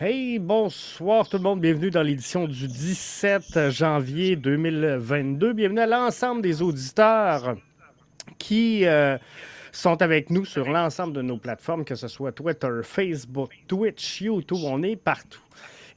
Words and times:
Hey, 0.00 0.38
bonsoir 0.38 1.28
tout 1.28 1.38
le 1.38 1.42
monde. 1.42 1.60
Bienvenue 1.60 1.90
dans 1.90 2.02
l'édition 2.02 2.46
du 2.46 2.68
17 2.68 3.70
janvier 3.70 4.36
2022. 4.36 5.52
Bienvenue 5.52 5.80
à 5.80 5.88
l'ensemble 5.88 6.40
des 6.40 6.62
auditeurs 6.62 7.56
qui 8.38 8.86
euh, 8.86 9.18
sont 9.72 10.00
avec 10.00 10.30
nous 10.30 10.44
sur 10.44 10.70
l'ensemble 10.70 11.14
de 11.14 11.22
nos 11.22 11.36
plateformes, 11.36 11.84
que 11.84 11.96
ce 11.96 12.06
soit 12.06 12.30
Twitter, 12.30 12.68
Facebook, 12.84 13.50
Twitch, 13.66 14.20
YouTube. 14.20 14.58
On 14.62 14.84
est 14.84 14.94
partout. 14.94 15.42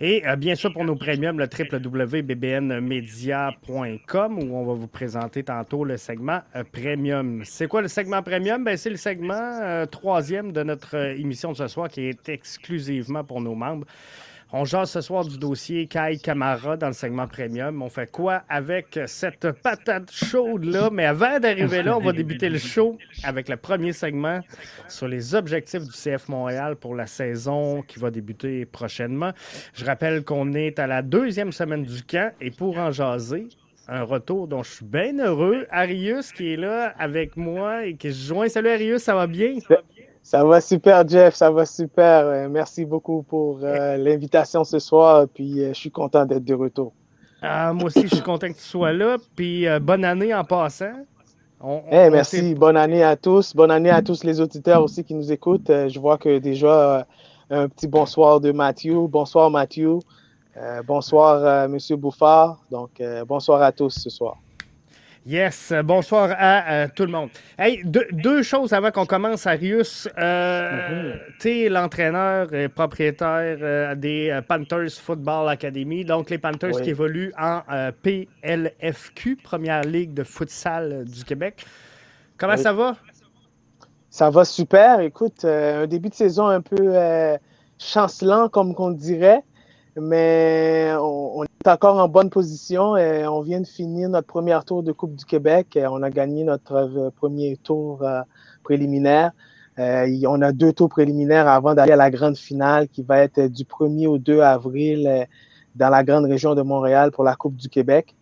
Et 0.04 0.28
euh, 0.28 0.36
bien 0.36 0.56
sûr, 0.56 0.74
pour 0.74 0.84
nos 0.84 0.96
premiums, 0.96 1.38
le 1.38 1.46
www.bbnmedia.com 1.46 4.40
où 4.40 4.58
on 4.58 4.66
va 4.66 4.74
vous 4.74 4.88
présenter 4.88 5.44
tantôt 5.44 5.86
le 5.86 5.98
segment 5.98 6.40
euh, 6.56 6.64
premium. 6.64 7.44
C'est 7.46 7.68
quoi 7.68 7.84
le 7.84 7.88
segment 7.88 8.24
premium? 8.24 8.64
Ben, 8.64 8.78
c'est 8.78 8.90
le 8.90 8.98
segment 8.98 9.60
euh, 9.62 9.86
troisième 9.86 10.54
de 10.54 10.64
notre 10.64 10.96
émission 10.96 11.52
de 11.52 11.58
ce 11.58 11.68
soir 11.68 11.88
qui 11.88 12.02
est 12.02 12.30
exclusivement 12.30 13.24
pour 13.24 13.42
nos 13.42 13.54
membres. 13.54 13.86
On 14.54 14.66
jase 14.66 14.92
ce 14.92 15.00
soir 15.00 15.24
du 15.24 15.38
dossier 15.38 15.88
Kai 15.88 16.18
Camara 16.22 16.76
dans 16.76 16.88
le 16.88 16.94
segment 16.94 17.26
premium. 17.26 17.82
On 17.82 17.88
fait 17.88 18.12
quoi 18.12 18.44
avec 18.50 19.00
cette 19.06 19.50
patate 19.50 20.12
chaude-là? 20.12 20.90
Mais 20.92 21.06
avant 21.06 21.40
d'arriver 21.40 21.82
là, 21.84 21.98
on 21.98 22.02
va 22.02 22.12
débuter 22.12 22.50
le 22.50 22.58
show 22.58 22.98
avec 23.24 23.48
le 23.48 23.56
premier 23.56 23.94
segment 23.94 24.42
sur 24.90 25.08
les 25.08 25.36
objectifs 25.36 25.84
du 25.84 25.92
CF 25.92 26.28
Montréal 26.28 26.76
pour 26.76 26.96
la 26.96 27.08
saison 27.08 27.82
qui 27.82 27.98
va 28.00 28.12
débuter 28.12 28.66
prochainement. 28.66 29.32
Je 29.74 29.86
rappelle 29.86 30.26
qu'on 30.26 30.52
est 30.52 30.80
à 30.80 30.88
la 30.88 31.02
deuxième 31.02 31.54
semaine 31.54 31.84
du 31.84 32.04
camp 32.04 32.34
et 32.42 32.52
pour 32.52 32.78
en 32.78 32.92
jaser, 32.92 33.48
un 33.88 34.04
retour 34.04 34.50
dont 34.50 34.64
je 34.64 34.72
suis 34.72 34.86
bien 34.86 35.18
heureux. 35.20 35.66
Arius 35.72 36.34
qui 36.34 36.54
est 36.54 36.58
là 36.58 36.94
avec 37.00 37.38
moi 37.38 37.86
et 37.86 37.96
qui 37.96 38.12
se 38.14 38.28
joint. 38.28 38.50
Salut 38.50 38.70
Arius, 38.70 39.04
ça 39.04 39.16
va 39.16 39.28
bien? 39.28 39.54
Super, 40.62 41.08
Jeff. 41.08 41.36
Ça 41.36 41.52
va 41.52 41.66
super. 41.66 42.26
Euh, 42.26 42.50
merci 42.50 42.86
beaucoup 42.86 43.24
pour 43.24 43.60
euh, 43.64 43.98
l'invitation 43.98 44.64
ce 44.64 44.80
soir. 44.80 45.28
Puis 45.34 45.62
euh, 45.62 45.70
je 45.70 45.80
suis 45.80 45.92
content 45.92 46.26
d'être 46.26 46.46
de 46.46 46.54
retour. 46.54 46.94
Ah, 47.42 47.74
moi 47.74 47.86
aussi, 47.86 48.04
je 48.04 48.16
suis 48.16 48.24
content 48.24 48.48
que 48.50 48.58
tu 48.58 48.64
sois 48.64 48.94
là. 48.94 49.18
Puis 49.36 49.66
bonne 49.82 50.06
année 50.06 50.34
en 50.34 50.44
passant. 50.44 50.94
Eh, 51.92 52.10
merci. 52.10 52.54
bonne 52.54 52.78
année 52.78 53.04
à 53.04 53.16
tous. 53.16 53.56
Bonne 53.56 53.72
année 53.72 53.90
à 53.90 54.02
tous 54.02 54.24
les 54.24 54.40
auditeurs 54.40 54.84
aussi 54.84 55.04
qui 55.04 55.16
nous 55.16 55.32
écoutent. 55.32 55.68
je 55.70 56.00
vois 56.00 56.18
que 56.18 56.38
déjà 56.38 57.06
un 57.50 57.68
petit 57.68 57.88
bonsoir 57.88 58.40
de 58.40 58.52
Mathieu. 58.52 59.08
Bonsoir, 59.08 59.50
Mathieu. 59.50 59.98
bonsoir, 60.86 61.68
Monsieur 61.68 61.96
Bouffard. 61.96 62.64
Donc, 62.70 63.02
bonsoir 63.28 63.64
à 63.64 63.72
tous 63.72 63.90
ce 63.90 64.12
soir. 64.12 64.38
Yes, 65.24 65.72
bonsoir 65.84 66.32
à 66.36 66.68
euh, 66.72 66.88
tout 66.96 67.04
le 67.04 67.12
monde. 67.12 67.30
Hey, 67.60 67.84
deux, 67.84 68.42
choses 68.42 68.74
avant 68.74 68.90
qu'on 68.90 69.06
commence, 69.06 69.46
Arius. 69.46 70.10
Euh, 70.18 71.14
mm-hmm. 71.14 71.20
Tu 71.40 71.60
es 71.60 71.70
l'entraîneur 71.70 72.52
et 72.56 72.68
propriétaire 72.68 73.60
euh, 73.62 73.94
des 73.94 74.40
Panthers 74.48 74.90
Football 75.00 75.48
Academy, 75.50 76.04
donc 76.04 76.32
les 76.32 76.40
Panthers 76.40 76.82
qui 76.82 76.90
évoluent 76.90 77.34
en 77.38 77.62
PLFQ, 78.02 79.36
Première 79.36 79.84
Ligue 79.84 80.16
de 80.16 80.24
futsal 80.24 81.06
du 81.06 81.24
Québec. 81.24 81.68
Comment 82.40 82.58
ça 82.58 82.74
va? 82.74 82.96
Ça 84.10 84.32
va 84.32 84.44
super. 84.44 85.02
Écoute, 85.02 85.46
un 85.46 85.86
début 85.86 86.10
de 86.10 86.16
saison 86.16 86.48
un 86.48 86.62
peu 86.62 86.96
chancelant, 87.78 88.50
comme 88.50 88.74
on 88.76 88.90
dirait 88.90 89.44
mais 90.00 90.94
on, 91.00 91.44
est 91.44 91.68
encore 91.68 91.98
en 91.98 92.08
bonne 92.08 92.30
position. 92.30 92.96
Et 92.96 93.28
on 93.28 93.42
vient 93.42 93.62
de 93.62 93.68
finir 93.68 94.10
notre 94.10 94.28
premier 94.28 94.58
tour 94.66 94.84
de 94.84 94.92
Coupe 94.92 95.16
du 95.16 95.26
Québec. 95.26 95.78
On 95.82 96.02
a 96.02 96.10
gagné 96.10 96.44
notre 96.44 96.74
euh, 96.74 97.10
premier 97.10 97.58
tour 97.58 98.04
euh, 98.04 98.22
préliminaire. 98.64 99.32
Euh, 99.80 100.08
on 100.28 100.42
a 100.42 100.52
deux 100.52 100.74
tours 100.74 100.90
préliminaires 100.90 101.48
avant 101.48 101.74
d'aller 101.74 101.94
à 101.94 101.98
la 101.98 102.12
grande 102.12 102.38
finale 102.38 102.88
qui 102.88 103.04
va 103.04 103.20
être 103.20 103.48
du 103.48 103.64
1er 103.64 104.08
au 104.08 104.18
2 104.18 104.42
avril 104.42 105.28
dans 105.76 105.90
la 105.90 106.04
grande 106.04 106.26
région 106.26 106.56
de 106.56 106.62
Montréal 106.62 107.12
pour 107.12 107.24
la 107.24 107.36
Coupe 107.36 107.56
du 107.56 107.70
Québec. 107.70 108.14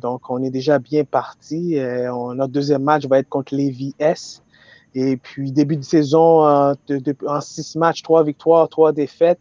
donc, 0.00 0.30
on 0.30 0.42
est 0.42 0.50
déjà 0.50 0.78
bien 0.78 1.04
parti. 1.04 1.76
notre 1.76 2.52
deuxième 2.52 2.82
match 2.82 3.06
va 3.06 3.18
être 3.18 3.28
contre 3.28 3.54
Lévis 3.54 3.94
S. 3.98 4.42
Et 4.94 5.18
puis, 5.18 5.52
début 5.52 5.76
de 5.76 5.82
saison, 5.82 6.42
en 6.42 7.40
six 7.42 7.76
matchs, 7.76 8.02
trois 8.02 8.24
victoires, 8.24 8.66
trois 8.70 8.92
défaites. 8.92 9.38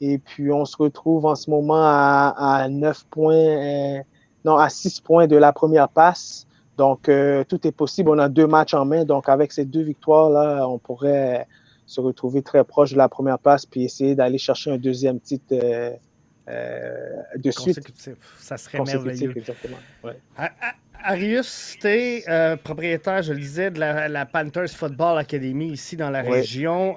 Et 0.00 0.18
puis, 0.18 0.50
on 0.52 0.64
se 0.64 0.76
retrouve 0.76 1.24
en 1.26 1.34
ce 1.34 1.50
moment 1.50 1.82
à, 1.82 2.66
9 2.68 3.04
points, 3.06 3.34
euh, 3.34 3.98
non, 4.44 4.56
à 4.56 4.68
6 4.68 5.00
points 5.00 5.26
de 5.26 5.36
la 5.36 5.52
première 5.52 5.88
passe. 5.88 6.46
Donc, 6.76 7.08
euh, 7.08 7.44
tout 7.44 7.64
est 7.66 7.72
possible. 7.72 8.10
On 8.10 8.18
a 8.18 8.28
deux 8.28 8.46
matchs 8.46 8.74
en 8.74 8.84
main. 8.84 9.04
Donc, 9.04 9.28
avec 9.28 9.52
ces 9.52 9.64
deux 9.64 9.82
victoires-là, 9.82 10.68
on 10.68 10.78
pourrait 10.78 11.46
se 11.86 12.00
retrouver 12.00 12.42
très 12.42 12.64
proche 12.64 12.92
de 12.92 12.96
la 12.96 13.08
première 13.08 13.38
passe 13.38 13.66
puis 13.66 13.84
essayer 13.84 14.14
d'aller 14.14 14.38
chercher 14.38 14.72
un 14.72 14.78
deuxième 14.78 15.20
titre 15.20 15.44
euh, 15.52 15.92
de 17.36 17.50
suite. 17.50 17.80
Ça 18.38 18.56
serait 18.56 18.80
merveilleux. 18.82 19.32
Exactement. 19.36 19.76
Arius, 21.06 21.76
tu 21.78 21.86
es 21.86 22.56
propriétaire, 22.64 23.22
je 23.22 23.34
le 23.34 23.38
disais, 23.38 23.70
de 23.70 23.78
la, 23.78 24.26
Panthers 24.26 24.70
Football 24.70 25.18
Academy 25.18 25.68
ici 25.68 25.96
dans 25.96 26.10
la 26.10 26.22
région. 26.22 26.96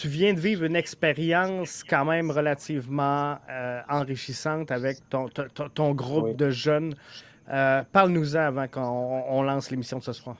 Tu 0.00 0.08
viens 0.08 0.34
de 0.34 0.40
vivre 0.40 0.64
une 0.64 0.76
expérience 0.76 1.82
quand 1.88 2.04
même 2.04 2.30
relativement 2.30 3.36
euh, 3.50 3.80
enrichissante 3.88 4.70
avec 4.70 4.98
ton, 5.08 5.26
ton, 5.74 5.92
groupe 5.92 6.36
de 6.36 6.50
jeunes. 6.50 6.94
Euh, 7.50 7.82
parle-nous-en 7.92 8.40
avant 8.40 8.68
qu'on 8.68 9.42
lance 9.42 9.70
l'émission 9.70 9.98
de 9.98 10.02
ce 10.02 10.12
soir. 10.12 10.36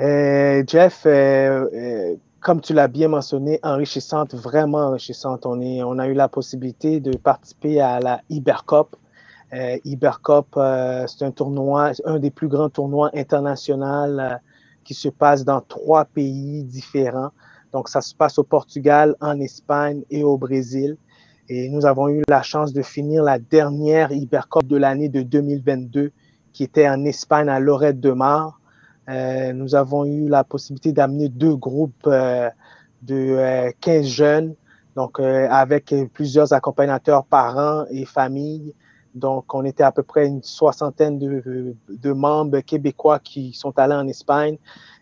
Euh, 0.00 0.62
Jeff, 0.66 1.06
comme 2.40 2.60
tu 2.60 2.72
l'as 2.72 2.88
bien 2.88 3.08
mentionné, 3.08 3.58
enrichissante, 3.62 4.34
vraiment 4.34 4.88
enrichissante. 4.88 5.46
On, 5.46 5.60
est, 5.60 5.82
on 5.82 5.98
a 5.98 6.08
eu 6.08 6.14
la 6.14 6.28
possibilité 6.28 7.00
de 7.00 7.16
participer 7.16 7.80
à 7.80 8.00
la 8.00 8.20
Ibercop. 8.30 8.96
Ibercop, 9.84 10.58
c'est 11.06 11.24
un 11.24 11.30
tournoi, 11.30 11.92
un 12.04 12.18
des 12.18 12.30
plus 12.30 12.48
grands 12.48 12.70
tournois 12.70 13.10
internationaux 13.14 14.18
qui 14.84 14.94
se 14.94 15.08
passe 15.08 15.44
dans 15.44 15.60
trois 15.60 16.06
pays 16.06 16.64
différents. 16.64 17.30
Donc, 17.72 17.88
ça 17.88 18.00
se 18.00 18.14
passe 18.14 18.38
au 18.38 18.44
Portugal, 18.44 19.16
en 19.20 19.40
Espagne 19.40 20.02
et 20.10 20.24
au 20.24 20.36
Brésil. 20.36 20.96
Et 21.48 21.68
nous 21.68 21.86
avons 21.86 22.08
eu 22.08 22.22
la 22.28 22.42
chance 22.42 22.72
de 22.72 22.82
finir 22.82 23.22
la 23.22 23.38
dernière 23.38 24.12
Ibercop 24.12 24.66
de 24.66 24.76
l'année 24.76 25.08
de 25.08 25.22
2022 25.22 26.12
qui 26.52 26.64
était 26.64 26.88
en 26.88 27.04
Espagne 27.04 27.48
à 27.48 27.58
Lorette 27.58 28.00
de 28.00 28.12
Mar. 28.12 28.60
Euh, 29.08 29.52
nous 29.52 29.74
avons 29.74 30.04
eu 30.04 30.28
la 30.28 30.44
possibilité 30.44 30.92
d'amener 30.92 31.28
deux 31.28 31.56
groupes 31.56 32.06
euh, 32.06 32.48
de 33.02 33.72
15 33.80 34.04
euh, 34.04 34.08
jeunes, 34.08 34.54
donc 34.94 35.18
avec 35.18 35.94
plusieurs 36.12 36.52
accompagnateurs, 36.52 37.24
parents 37.24 37.84
et 37.90 38.04
familles. 38.04 38.74
Donc, 39.14 39.54
on 39.54 39.64
était 39.64 39.82
à 39.82 39.92
peu 39.92 40.02
près 40.02 40.26
une 40.26 40.42
soixantaine 40.42 41.18
de, 41.18 41.74
de 41.88 42.12
membres 42.12 42.60
québécois 42.60 43.18
qui 43.18 43.52
sont 43.52 43.78
allés 43.78 43.94
en 43.94 44.06
Espagne. 44.06 44.56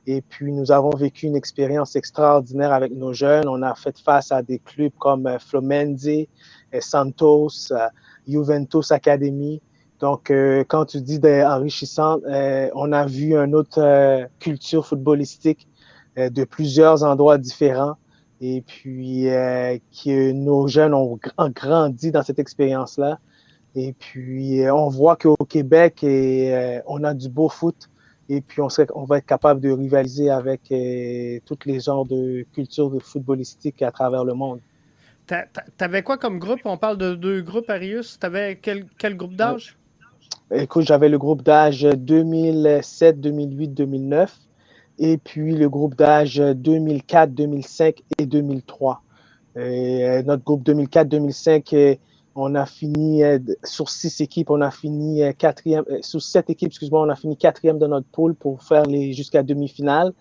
Et 0.07 0.23
puis, 0.23 0.53
nous 0.53 0.73
avons 0.73 0.91
vécu 0.91 1.27
une 1.27 1.37
expérience 1.37 1.95
extraordinaire 1.95 2.73
avec 2.73 2.93
nos 2.93 3.13
jeunes. 3.13 3.49
On 3.49 3.63
a 3.63 3.75
fait 3.75 3.99
face 3.99 4.33
à 4.33 4.43
des 4.43 4.59
clubs 4.59 4.93
comme 4.99 5.27
euh, 5.27 5.39
Flomenzi, 5.39 6.29
euh, 6.75 6.81
Santos, 6.81 7.71
euh, 7.71 7.87
Juventus 8.27 8.93
Academy. 8.93 9.61
Donc, 10.01 10.33
quand 10.69 10.87
tu 10.87 11.03
dis 11.03 11.21
enrichissant, 11.23 12.21
on 12.25 12.93
a 12.93 13.05
vu 13.05 13.37
une 13.37 13.55
autre 13.55 14.27
culture 14.39 14.87
footballistique 14.87 15.69
de 16.17 16.45
plusieurs 16.45 17.05
endroits 17.05 17.37
différents. 17.37 17.97
Et 18.41 18.63
puis, 18.63 19.25
que 19.25 20.33
nos 20.33 20.69
jeunes 20.69 20.95
ont 20.95 21.19
grandi 21.51 22.13
dans 22.13 22.23
cette 22.23 22.39
expérience-là. 22.39 23.19
Et 23.75 23.93
puis, 23.93 24.63
on 24.71 24.89
voit 24.89 25.17
qu'au 25.17 25.37
Québec, 25.37 25.99
on 26.87 27.05
a 27.05 27.13
du 27.13 27.29
beau 27.29 27.51
foot 27.51 27.91
et 28.31 28.41
puis 28.41 28.63
on, 28.63 28.69
on 28.95 29.05
va 29.05 29.19
être 29.19 29.27
capable 29.27 29.61
de 29.61 29.71
rivaliser 29.71 30.31
avec 30.31 30.71
euh, 30.71 31.41
toutes 31.45 31.67
les 31.67 31.81
genres 31.81 32.07
de 32.07 32.47
cultures 32.55 32.97
footballistiques 33.03 33.83
à 33.83 33.91
travers 33.91 34.25
le 34.25 34.35
monde. 34.35 34.61
T'avais 35.77 36.03
quoi 36.03 36.17
comme 36.17 36.39
groupe? 36.39 36.61
On 36.65 36.77
parle 36.77 36.97
de 36.97 37.15
deux 37.15 37.43
groupes, 37.43 37.69
Arius. 37.69 38.19
T'avais 38.19 38.59
quel, 38.61 38.87
quel 38.99 39.17
groupe 39.17 39.35
d'âge? 39.35 39.77
Écoute, 40.53 40.85
j'avais 40.85 41.09
le 41.09 41.19
groupe 41.19 41.43
d'âge 41.43 41.83
2007, 41.83 43.21
2008, 43.21 43.69
2009 43.69 44.39
et 44.99 45.19
puis 45.19 45.55
le 45.57 45.69
groupe 45.69 45.97
d'âge 45.97 46.37
2004, 46.37 47.33
2005 47.35 48.03
et 48.19 48.27
2003. 48.27 49.03
Euh, 49.57 50.23
notre 50.23 50.45
groupe 50.45 50.63
2004-2005 50.65 51.99
on 52.41 52.55
a 52.55 52.65
fini 52.65 53.23
euh, 53.23 53.39
sur 53.65 53.91
six 53.91 54.21
équipes, 54.21 54.51
on 54.51 54.63
a 54.63 54.71
fini 54.71 55.23
euh, 55.23 55.33
quatrième, 55.33 55.85
euh, 55.91 55.99
sur 56.01 56.23
sept 56.23 56.49
équipes, 56.49 56.69
excuse-moi, 56.69 57.03
on 57.03 57.09
a 57.11 57.15
fini 57.15 57.37
quatrième 57.37 57.79
de 57.79 57.87
notre 57.87 58.07
pool 58.07 58.35
pour 58.35 58.63
faire 58.63 58.85
les 58.85 59.13
jusqu'à 59.13 59.43
demi-finale. 59.43 60.13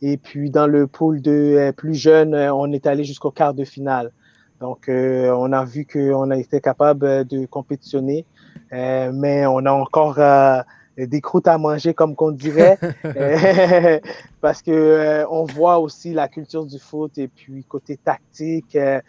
Et 0.00 0.16
puis 0.16 0.50
dans 0.50 0.66
le 0.68 0.86
pool 0.86 1.20
de 1.22 1.72
plus 1.76 1.94
jeunes, 1.94 2.34
on 2.34 2.70
est 2.72 2.86
allé 2.86 3.02
jusqu'au 3.02 3.30
quart 3.30 3.54
de 3.54 3.64
finale. 3.64 4.12
Donc 4.60 4.88
on 4.88 5.52
a 5.52 5.64
vu 5.64 5.86
qu'on 5.86 6.30
a 6.30 6.36
été 6.36 6.60
capable 6.60 7.24
de 7.24 7.46
compétitionner, 7.46 8.26
mais 8.70 9.46
on 9.46 9.64
a 9.64 9.72
encore 9.72 10.18
des 10.96 11.20
croûtes 11.20 11.46
à 11.46 11.58
manger, 11.58 11.92
comme 11.92 12.14
qu'on 12.16 12.30
dirait, 12.30 12.78
parce 14.40 14.62
que 14.62 14.70
euh, 14.70 15.26
on 15.28 15.44
voit 15.44 15.78
aussi 15.78 16.14
la 16.14 16.28
culture 16.28 16.64
du 16.64 16.78
foot 16.78 17.18
et 17.18 17.28
puis 17.28 17.64
côté 17.64 17.98
tactique, 17.98 18.76
euh, 18.76 19.00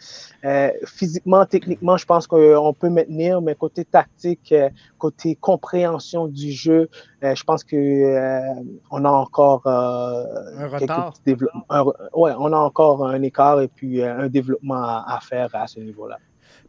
euh, 0.44 0.70
physiquement, 0.84 1.46
techniquement, 1.46 1.96
je 1.96 2.04
pense 2.04 2.26
qu'on 2.26 2.74
peut 2.78 2.90
maintenir, 2.90 3.40
mais 3.40 3.54
côté 3.54 3.84
tactique, 3.84 4.54
côté 4.98 5.34
compréhension 5.36 6.28
du 6.28 6.52
jeu, 6.52 6.90
je 7.22 7.42
pense 7.44 7.64
que 7.64 8.68
on 8.90 9.04
a 9.04 9.10
encore 9.10 9.66
un 9.66 10.68
retard? 10.68 11.14
ouais, 11.26 12.32
on 12.38 12.52
a 12.52 12.58
encore 12.58 13.06
un 13.06 13.22
écart 13.22 13.60
et 13.60 13.68
puis 13.68 14.02
un 14.02 14.28
développement 14.28 15.04
à 15.06 15.18
faire 15.22 15.48
à 15.54 15.66
ce 15.66 15.80
niveau-là. 15.80 16.18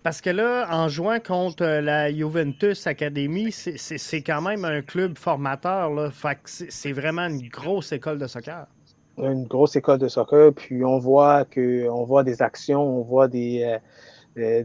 Parce 0.01 0.21
que 0.21 0.29
là, 0.29 0.67
en 0.71 0.87
jouant 0.87 1.19
contre 1.19 1.63
euh, 1.63 1.81
la 1.81 2.11
Juventus 2.11 2.87
Academy, 2.87 3.51
c'est 3.51 4.21
quand 4.21 4.41
même 4.41 4.63
un 4.63 4.81
club 4.81 5.17
formateur. 5.17 5.91
C'est 6.45 6.93
vraiment 6.93 7.27
une 7.27 7.49
grosse 7.49 7.91
école 7.91 8.17
de 8.17 8.27
soccer. 8.27 8.65
Une 9.17 9.45
grosse 9.45 9.75
école 9.75 9.99
de 9.99 10.07
soccer. 10.07 10.53
Puis 10.53 10.85
on 10.85 10.99
voit 10.99 11.43
que 11.43 11.89
on 11.89 12.05
voit 12.05 12.23
des 12.23 12.41
actions, 12.41 12.81
on 12.81 13.01
voit 13.01 13.27
des, 13.27 13.77
euh, 14.37 14.63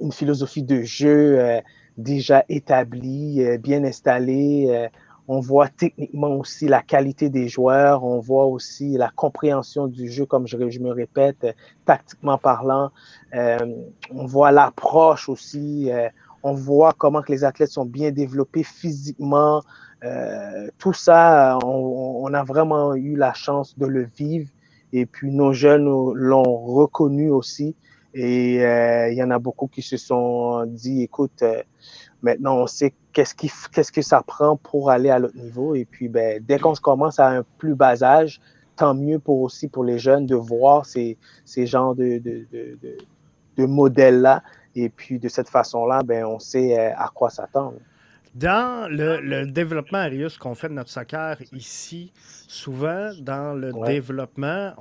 une 0.00 0.12
philosophie 0.12 0.64
de 0.64 0.82
jeu 0.82 1.38
euh, 1.38 1.60
déjà 1.96 2.44
établie, 2.48 3.40
bien 3.58 3.84
installée. 3.84 4.88
On 5.28 5.40
voit 5.40 5.68
techniquement 5.68 6.36
aussi 6.36 6.68
la 6.68 6.82
qualité 6.82 7.28
des 7.30 7.48
joueurs, 7.48 8.04
on 8.04 8.20
voit 8.20 8.46
aussi 8.46 8.96
la 8.96 9.10
compréhension 9.10 9.88
du 9.88 10.08
jeu, 10.08 10.24
comme 10.24 10.46
je, 10.46 10.56
me 10.56 10.90
répète, 10.90 11.46
tactiquement 11.84 12.38
parlant. 12.38 12.90
Euh, 13.34 13.58
on 14.14 14.26
voit 14.26 14.52
l'approche 14.52 15.28
aussi. 15.28 15.90
Euh, 15.90 16.08
on 16.44 16.54
voit 16.54 16.92
comment 16.96 17.22
que 17.22 17.32
les 17.32 17.42
athlètes 17.42 17.70
sont 17.70 17.86
bien 17.86 18.12
développés 18.12 18.62
physiquement. 18.62 19.62
Euh, 20.04 20.68
tout 20.78 20.92
ça, 20.92 21.58
on, 21.64 22.32
a 22.32 22.44
vraiment 22.44 22.94
eu 22.94 23.16
la 23.16 23.32
chance 23.32 23.76
de 23.76 23.86
le 23.86 24.04
vivre. 24.16 24.48
Et 24.92 25.06
puis 25.06 25.32
nos 25.32 25.52
jeunes 25.52 25.86
l'ont 26.14 26.56
reconnu 26.56 27.30
aussi. 27.30 27.74
Et 28.14 28.62
il 28.62 29.14
y 29.14 29.22
en 29.22 29.30
a 29.30 29.38
beaucoup 29.40 29.66
qui 29.66 29.82
se 29.82 29.96
sont 29.96 30.64
dit, 30.66 31.02
écoute, 31.02 31.42
Maintenant, 32.22 32.56
on 32.58 32.66
sait 32.66 32.94
qu'est-ce, 33.12 33.34
qui, 33.34 33.50
que 33.92 34.02
ça 34.02 34.22
prend 34.22 34.56
pour 34.56 34.90
aller 34.90 35.10
à 35.10 35.18
l'autre 35.18 35.36
niveau. 35.36 35.74
Et 35.74 35.84
puis, 35.84 36.08
ben, 36.08 36.42
dès 36.46 36.58
qu'on 36.58 36.74
commence 36.74 37.18
à 37.18 37.28
un 37.28 37.44
plus 37.58 37.74
bas 37.74 38.02
âge, 38.02 38.40
tant 38.76 38.94
mieux 38.94 39.18
pour 39.18 39.40
aussi 39.40 39.68
pour 39.68 39.84
les 39.84 39.98
jeunes 39.98 40.26
de 40.26 40.34
voir 40.34 40.86
ces, 40.86 41.16
ces 41.44 41.66
genres 41.66 41.94
de, 41.94 42.18
de, 42.18 42.46
de, 42.52 42.78
de 43.56 43.66
modèles-là. 43.66 44.42
Et 44.74 44.88
puis, 44.88 45.18
de 45.18 45.28
cette 45.28 45.48
façon-là, 45.48 46.02
ben, 46.02 46.24
on 46.24 46.38
sait 46.38 46.78
euh, 46.78 46.92
à 46.96 47.10
quoi 47.14 47.30
s'attendre. 47.30 47.78
Dans 48.36 48.86
le, 48.90 49.46
développement, 49.46 49.96
Arius, 49.96 50.36
qu'on 50.36 50.54
fait 50.54 50.68
de 50.68 50.74
notre 50.74 50.90
soccer 50.90 51.38
ici, 51.52 52.12
souvent, 52.48 53.10
dans 53.20 53.54
le 53.54 53.72
développement, 53.86 54.72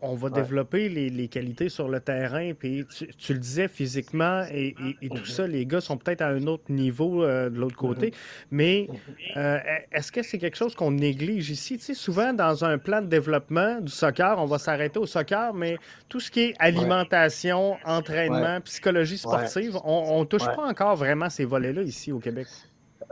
on, 0.00 0.14
va 0.14 0.30
développer 0.30 0.88
les, 0.88 1.28
qualités 1.28 1.68
sur 1.68 1.88
le 1.88 2.00
terrain. 2.00 2.52
Puis 2.58 2.86
tu, 3.18 3.32
le 3.32 3.38
disais 3.38 3.68
physiquement 3.68 4.44
et, 4.52 4.74
tout 5.02 5.16
mhm. 5.16 5.24
ça, 5.24 5.46
les 5.46 5.66
gars 5.66 5.80
sont 5.80 5.96
peut-être 5.96 6.22
à 6.22 6.28
un 6.28 6.46
autre 6.46 6.64
niveau 6.70 7.24
euh, 7.24 7.50
de 7.50 7.58
l'autre 7.58 7.76
côté. 7.76 8.06
Mhm. 8.06 8.12
Mais 8.50 8.88
mhm. 8.88 8.96
Euh, 9.36 9.58
est-ce 9.92 10.12
que 10.12 10.22
c'est 10.22 10.38
quelque 10.38 10.56
chose 10.56 10.74
qu'on 10.74 10.90
néglige 10.90 11.50
ici? 11.50 11.78
Tu 11.78 11.84
sais, 11.84 11.94
souvent, 11.94 12.32
dans 12.32 12.64
un 12.64 12.78
plan 12.78 13.00
de 13.00 13.06
développement 13.06 13.80
du 13.80 13.90
soccer, 13.90 14.38
on 14.38 14.46
va 14.46 14.58
s'arrêter 14.58 14.98
au 14.98 15.06
soccer, 15.06 15.54
mais 15.54 15.76
tout 16.08 16.20
ce 16.20 16.30
qui 16.30 16.40
est 16.40 16.54
alimentation, 16.58 17.76
entraînement, 17.84 18.60
psychologie 18.60 19.18
sportive, 19.18 19.78
on 19.84 20.20
ne 20.20 20.24
touche 20.24 20.44
pas 20.44 20.66
encore 20.66 20.96
vraiment 20.96 21.30
ces 21.30 21.44
volets-là 21.44 21.82
ici 21.82 22.12
au 22.12 22.18
Québec. 22.18 22.46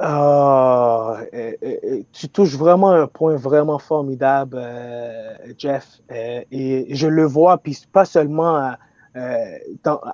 Ah, 0.03 1.21
tu 2.13 2.31
touches 2.31 2.57
vraiment 2.57 2.91
un 2.91 3.07
point 3.07 3.37
vraiment 3.37 3.79
formidable, 3.79 4.57
euh, 4.59 5.37
Jeff. 5.59 6.01
Euh, 6.11 6.41
et 6.51 6.95
je 6.95 7.07
le 7.07 7.25
vois, 7.25 7.59
puis 7.59 7.79
pas 7.93 8.07
seulement 8.07 8.73
euh, 9.17 9.59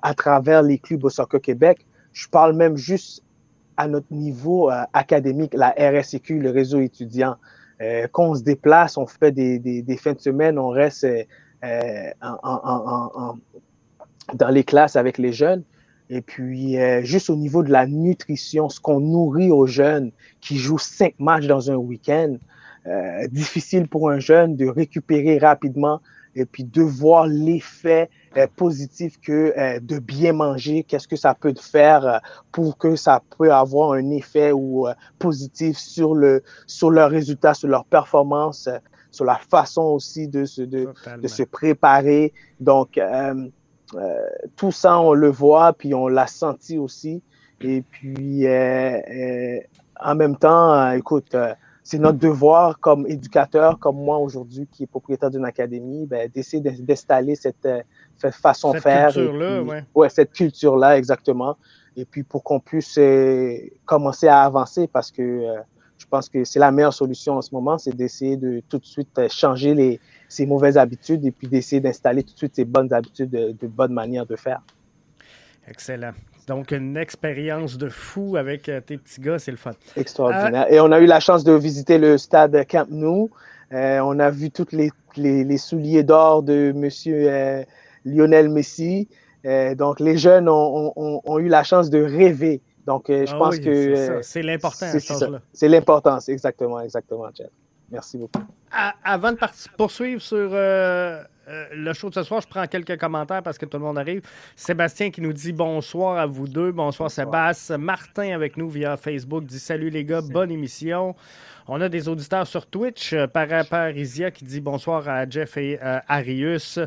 à 0.02 0.14
travers 0.14 0.62
les 0.62 0.78
clubs 0.78 1.04
au 1.04 1.08
Soccer 1.08 1.40
Québec, 1.40 1.86
je 2.12 2.28
parle 2.28 2.54
même 2.54 2.76
juste 2.76 3.22
à 3.76 3.86
notre 3.86 4.12
niveau 4.12 4.70
académique, 4.92 5.54
la 5.54 5.72
RSEQ, 5.78 6.40
le 6.40 6.50
réseau 6.50 6.80
étudiant. 6.80 7.36
quand 8.10 8.30
on 8.30 8.34
se 8.34 8.42
déplace, 8.42 8.96
on 8.96 9.06
fait 9.06 9.30
des, 9.30 9.58
des, 9.58 9.96
fins 9.98 10.14
de 10.14 10.20
semaine, 10.20 10.58
on 10.58 10.70
reste 10.70 11.06
dans 14.34 14.48
les 14.48 14.64
classes 14.64 14.96
avec 14.96 15.18
les 15.18 15.32
jeunes. 15.32 15.62
Et 16.08 16.20
puis, 16.20 16.78
euh, 16.78 17.02
juste 17.02 17.30
au 17.30 17.36
niveau 17.36 17.62
de 17.62 17.70
la 17.70 17.86
nutrition, 17.86 18.68
ce 18.68 18.80
qu'on 18.80 19.00
nourrit 19.00 19.50
aux 19.50 19.66
jeunes 19.66 20.12
qui 20.40 20.56
jouent 20.56 20.78
cinq 20.78 21.14
matchs 21.18 21.46
dans 21.46 21.70
un 21.70 21.76
week-end, 21.76 22.36
euh, 22.86 23.26
difficile 23.28 23.88
pour 23.88 24.10
un 24.10 24.20
jeune 24.20 24.54
de 24.56 24.66
récupérer 24.68 25.38
rapidement 25.38 26.00
et 26.36 26.44
puis 26.44 26.62
de 26.64 26.82
voir 26.82 27.26
l'effet 27.26 28.08
euh, 28.36 28.46
positif 28.54 29.18
que 29.20 29.52
euh, 29.58 29.80
de 29.80 29.98
bien 29.98 30.34
manger, 30.34 30.84
qu'est-ce 30.84 31.08
que 31.08 31.16
ça 31.16 31.34
peut 31.34 31.54
faire 31.58 32.06
euh, 32.06 32.18
pour 32.52 32.76
que 32.78 32.94
ça 32.94 33.22
peut 33.36 33.52
avoir 33.52 33.92
un 33.92 34.10
effet 34.10 34.52
ou 34.52 34.86
positif 35.18 35.78
sur 35.78 36.14
le 36.14 36.44
sur 36.66 36.90
leurs 36.90 37.10
résultats, 37.10 37.54
sur 37.54 37.68
leur 37.68 37.86
performance, 37.86 38.68
sur 39.10 39.24
la 39.24 39.40
façon 39.50 39.82
aussi 39.82 40.28
de 40.28 40.44
se 40.44 40.62
de, 40.62 40.88
de 41.20 41.28
se 41.28 41.42
préparer. 41.42 42.32
Donc 42.60 42.98
euh, 42.98 43.48
tout 44.56 44.72
ça, 44.72 45.00
on 45.00 45.12
le 45.12 45.30
voit, 45.30 45.72
puis 45.72 45.94
on 45.94 46.08
l'a 46.08 46.26
senti 46.26 46.78
aussi. 46.78 47.22
Et 47.60 47.82
puis, 47.82 48.46
euh, 48.46 48.98
euh, 49.10 49.58
en 50.00 50.14
même 50.14 50.36
temps, 50.36 50.90
écoute, 50.92 51.34
c'est 51.82 51.98
notre 51.98 52.18
devoir 52.18 52.78
comme 52.80 53.06
éducateur, 53.06 53.78
comme 53.78 53.96
moi 53.96 54.18
aujourd'hui, 54.18 54.68
qui 54.70 54.82
est 54.82 54.86
propriétaire 54.86 55.30
d'une 55.30 55.44
académie, 55.44 56.06
ben, 56.06 56.28
d'essayer 56.34 56.62
d'installer 56.62 57.34
cette, 57.34 57.68
cette, 58.16 58.34
façon 58.34 58.72
de 58.72 58.80
faire. 58.80 59.12
Culture-là, 59.12 59.62
ouais. 59.94 60.08
cette 60.08 60.32
culture-là, 60.32 60.98
exactement. 60.98 61.56
Et 61.96 62.04
puis 62.04 62.24
pour 62.24 62.44
qu'on 62.44 62.60
puisse 62.60 62.98
commencer 63.86 64.28
à 64.28 64.42
avancer, 64.42 64.86
parce 64.86 65.10
que 65.10 65.44
je 65.96 66.04
pense 66.10 66.28
que 66.28 66.44
c'est 66.44 66.58
la 66.58 66.70
meilleure 66.70 66.92
solution 66.92 67.34
en 67.38 67.42
ce 67.42 67.54
moment, 67.54 67.78
c'est 67.78 67.96
d'essayer 67.96 68.36
de 68.36 68.62
tout 68.68 68.78
de 68.78 68.84
suite 68.84 69.18
changer 69.30 69.72
les, 69.74 70.00
ces 70.28 70.46
mauvaises 70.46 70.78
habitudes 70.78 71.24
et 71.24 71.30
puis 71.30 71.48
d'essayer 71.48 71.80
d'installer 71.80 72.22
tout 72.22 72.32
de 72.32 72.38
suite 72.38 72.56
ces 72.56 72.64
bonnes 72.64 72.92
habitudes 72.92 73.30
de, 73.30 73.52
de 73.52 73.66
bonne 73.66 73.92
manière 73.92 74.26
de 74.26 74.36
faire. 74.36 74.60
Excellent. 75.68 76.12
Donc, 76.46 76.70
une 76.70 76.96
expérience 76.96 77.76
de 77.76 77.88
fou 77.88 78.36
avec 78.36 78.68
euh, 78.68 78.80
tes 78.80 78.98
petits 78.98 79.20
gars, 79.20 79.38
c'est 79.38 79.50
le 79.50 79.56
fun. 79.56 79.72
Extraordinaire. 79.96 80.72
Et 80.72 80.78
on 80.78 80.92
a 80.92 81.00
eu 81.00 81.06
la 81.06 81.18
chance 81.18 81.42
de 81.42 81.52
visiter 81.52 81.98
le 81.98 82.18
stade 82.18 82.64
Camp 82.68 82.88
Nou. 82.88 83.30
Euh, 83.72 83.98
on 83.98 84.20
a 84.20 84.30
vu 84.30 84.52
tous 84.52 84.68
les, 84.70 84.92
les, 85.16 85.58
souliers 85.58 86.04
d'or 86.04 86.44
de 86.44 86.72
M. 86.72 86.88
Euh, 87.08 87.64
Lionel 88.04 88.48
Messi. 88.48 89.08
donc, 89.76 89.98
les 89.98 90.16
jeunes 90.16 90.48
ont, 90.48 90.92
ont, 90.94 91.20
ont, 91.24 91.38
eu 91.38 91.48
la 91.48 91.64
chance 91.64 91.90
de 91.90 92.00
rêver. 92.00 92.60
Donc, 92.86 93.06
je 93.08 93.32
ah 93.32 93.38
pense 93.38 93.58
que. 93.58 94.20
C'est 94.22 94.42
l'important, 94.42 94.86
C'est 95.52 95.68
l'importance, 95.68 96.28
exactement, 96.28 96.80
exactement, 96.80 97.26
Jeff. 97.34 97.48
Merci 97.90 98.18
beaucoup. 98.18 98.42
avant 99.04 99.32
de 99.32 99.38
poursuivre 99.76 100.20
sur 100.20 100.36
euh, 100.36 101.22
euh, 101.48 101.66
le 101.72 101.92
show 101.92 102.08
de 102.08 102.14
ce 102.14 102.24
soir, 102.24 102.40
je 102.40 102.48
prends 102.48 102.66
quelques 102.66 102.98
commentaires 102.98 103.42
parce 103.42 103.58
que 103.58 103.66
tout 103.66 103.78
le 103.78 103.84
monde 103.84 103.98
arrive. 103.98 104.22
Sébastien 104.56 105.10
qui 105.10 105.20
nous 105.20 105.32
dit 105.32 105.52
bonsoir 105.52 106.18
à 106.18 106.26
vous 106.26 106.48
deux. 106.48 106.72
Bonsoir, 106.72 107.10
Sébastien. 107.10 107.78
Martin 107.78 108.34
avec 108.34 108.56
nous 108.56 108.68
via 108.68 108.96
Facebook 108.96 109.44
dit 109.44 109.60
salut 109.60 109.90
les 109.90 110.04
gars, 110.04 110.20
bonne 110.20 110.50
émission. 110.50 111.14
On 111.68 111.80
a 111.80 111.88
des 111.88 112.08
auditeurs 112.08 112.46
sur 112.46 112.66
Twitch. 112.66 113.12
Euh, 113.12 113.26
Parisia 113.28 114.32
qui 114.32 114.44
dit 114.44 114.60
bonsoir 114.60 115.08
à 115.08 115.28
Jeff 115.28 115.56
et 115.56 115.78
Arius. 115.80 116.80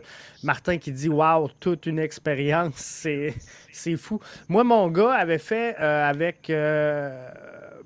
Martin 0.43 0.77
qui 0.77 0.91
dit 0.91 1.09
waouh, 1.09 1.47
toute 1.61 1.85
une 1.85 1.99
expérience. 1.99 2.75
C'est 3.71 3.95
fou. 3.95 4.19
Moi, 4.49 4.65
mon 4.65 4.89
gars 4.89 5.13
avait 5.13 5.37
fait 5.37 5.75
avec 5.77 6.51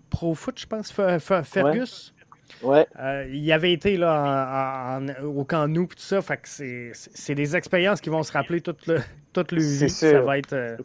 ProFoot, 0.10 0.60
je 0.60 0.66
pense, 0.66 0.92
Fergus. 0.92 2.14
Ouais. 2.18 2.23
Euh, 2.66 3.26
il 3.32 3.52
avait 3.52 3.74
été 3.74 3.98
là, 3.98 5.00
au 5.24 5.44
camp 5.44 5.68
nous 5.68 5.88
tout 5.88 5.96
ça. 5.98 6.22
Fait 6.22 6.38
que 6.38 6.48
c'est 6.94 7.36
des 7.36 7.56
expériences 7.56 8.02
qui 8.02 8.10
vont 8.10 8.24
se 8.24 8.32
rappeler 8.32 8.62
toute 8.62 8.88
le, 8.88 9.00
toute 9.34 9.52
le 9.52 9.62
vie. 9.62 9.90
Ça 9.90 10.22
va 10.22 10.38
être 10.38 10.54
euh, 10.54 10.78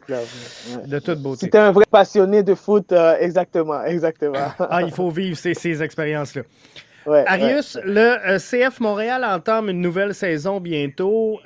de 0.85 0.99
toute 0.99 1.21
beauté. 1.21 1.45
C'était 1.45 1.57
un 1.57 1.71
vrai 1.71 1.85
passionné 1.89 2.43
de 2.43 2.55
foot, 2.55 2.91
euh, 2.91 3.15
exactement, 3.19 3.83
exactement. 3.83 4.51
ah, 4.59 4.81
il 4.81 4.91
faut 4.91 5.09
vivre 5.09 5.37
ces, 5.37 5.53
ces 5.53 5.81
expériences-là. 5.81 6.43
Arius, 7.25 7.79
le 7.83 8.37
CF 8.37 8.79
Montréal 8.81 9.25
entame 9.25 9.69
une 9.69 9.81
nouvelle 9.81 10.13
saison 10.13 10.59
bientôt. 10.59 11.39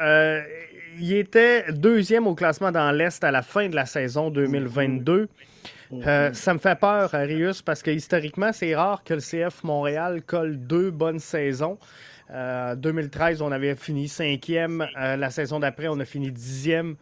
Il 1.00 1.14
était 1.14 1.72
deuxième 1.72 2.28
au 2.28 2.36
classement 2.36 2.72
dans 2.72 2.92
l'Est 2.92 3.24
à 3.24 3.32
la 3.32 3.42
fin 3.42 3.70
de 3.70 3.76
la 3.76 3.86
saison 3.86 4.30
2022. 4.30 5.30
Euh, 5.94 6.34
ça 6.34 6.54
me 6.54 6.60
fait 6.60 6.80
peur, 6.80 7.14
Arius, 7.14 7.62
parce 7.62 7.84
que 7.84 7.92
historiquement, 7.92 8.52
c'est 8.52 8.76
rare 8.76 9.04
que 9.04 9.14
le 9.14 9.20
CF 9.20 9.64
Montréal 9.64 10.24
colle 10.26 10.58
deux 10.58 10.92
bonnes 10.92 11.20
saisons. 11.20 11.78
Euh, 12.32 12.76
2013, 12.76 13.42
on 13.42 13.52
avait 13.52 13.76
fini 13.76 14.08
cinquième. 14.08 14.88
Euh, 14.98 15.16
la 15.16 15.30
saison 15.30 15.60
d'après, 15.60 15.88
on 15.88 16.00
a 16.00 16.06
fini 16.06 16.32
dixième. 16.32 16.96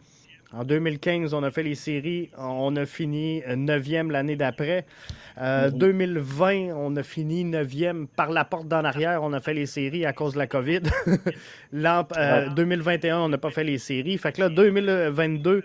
En 0.52 0.64
2015, 0.64 1.32
on 1.32 1.42
a 1.42 1.50
fait 1.50 1.62
les 1.62 1.74
séries. 1.74 2.30
On 2.36 2.76
a 2.76 2.84
fini 2.84 3.42
neuvième 3.56 4.10
l'année 4.10 4.36
d'après. 4.36 4.84
2020, 5.38 6.54
mhm. 6.54 6.72
on 6.76 6.96
a 6.96 7.02
fini 7.02 7.44
neuvième 7.44 8.06
par 8.06 8.30
la 8.30 8.44
porte 8.44 8.68
d'en 8.68 8.84
arrière. 8.84 9.22
On 9.22 9.32
a 9.32 9.40
fait 9.40 9.54
les 9.54 9.66
séries 9.66 10.04
à 10.04 10.12
cause 10.12 10.34
de 10.34 10.38
la 10.38 10.46
COVID. 10.46 10.82
2021, 11.72 13.18
on 13.18 13.28
n'a 13.30 13.38
pas 13.38 13.50
fait 13.50 13.64
les 13.64 13.78
séries. 13.78 14.18
Fait 14.18 14.32
que 14.32 14.42
là, 14.42 14.48
2022, 14.50 15.62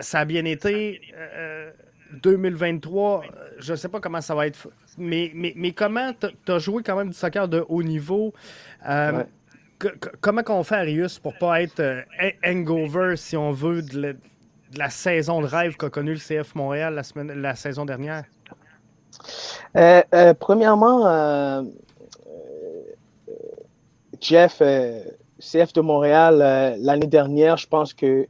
ça 0.00 0.20
a 0.20 0.24
bien 0.24 0.44
été. 0.46 1.00
2023, 2.22 3.24
je 3.58 3.72
ne 3.72 3.76
sais 3.76 3.88
pas 3.88 4.00
comment 4.00 4.20
ça 4.20 4.34
va 4.34 4.46
être. 4.46 4.68
Mais, 4.96 5.32
mais, 5.34 5.52
mais 5.56 5.72
comment 5.72 6.12
tu 6.12 6.52
as 6.52 6.58
joué 6.58 6.82
quand 6.82 6.96
même 6.96 7.08
du 7.08 7.16
soccer 7.16 7.48
de 7.48 7.64
haut 7.68 7.82
niveau? 7.82 8.32
Comment 10.20 10.42
qu'on 10.42 10.62
fait, 10.62 10.76
Arius, 10.76 11.18
pour 11.18 11.34
pas 11.38 11.62
être 11.62 11.80
euh, 11.80 12.02
hangover, 12.44 13.14
si 13.16 13.36
on 13.36 13.52
veut, 13.52 13.82
de 13.82 14.16
la, 14.76 14.90
saison 14.90 15.40
de 15.40 15.46
rêve 15.46 15.76
qu'a 15.76 15.90
connu 15.90 16.14
le 16.14 16.18
CF 16.18 16.54
Montréal 16.54 16.94
la, 16.94 17.02
semaine, 17.02 17.32
la 17.32 17.54
saison 17.54 17.84
dernière? 17.84 18.24
Euh, 19.76 20.02
euh, 20.14 20.34
premièrement, 20.34 21.64
Jeff, 24.20 24.62
CF 25.38 25.72
de 25.72 25.80
Montréal, 25.80 26.76
l'année 26.80 27.06
dernière, 27.06 27.56
je 27.56 27.66
pense 27.66 27.94
que, 27.94 28.26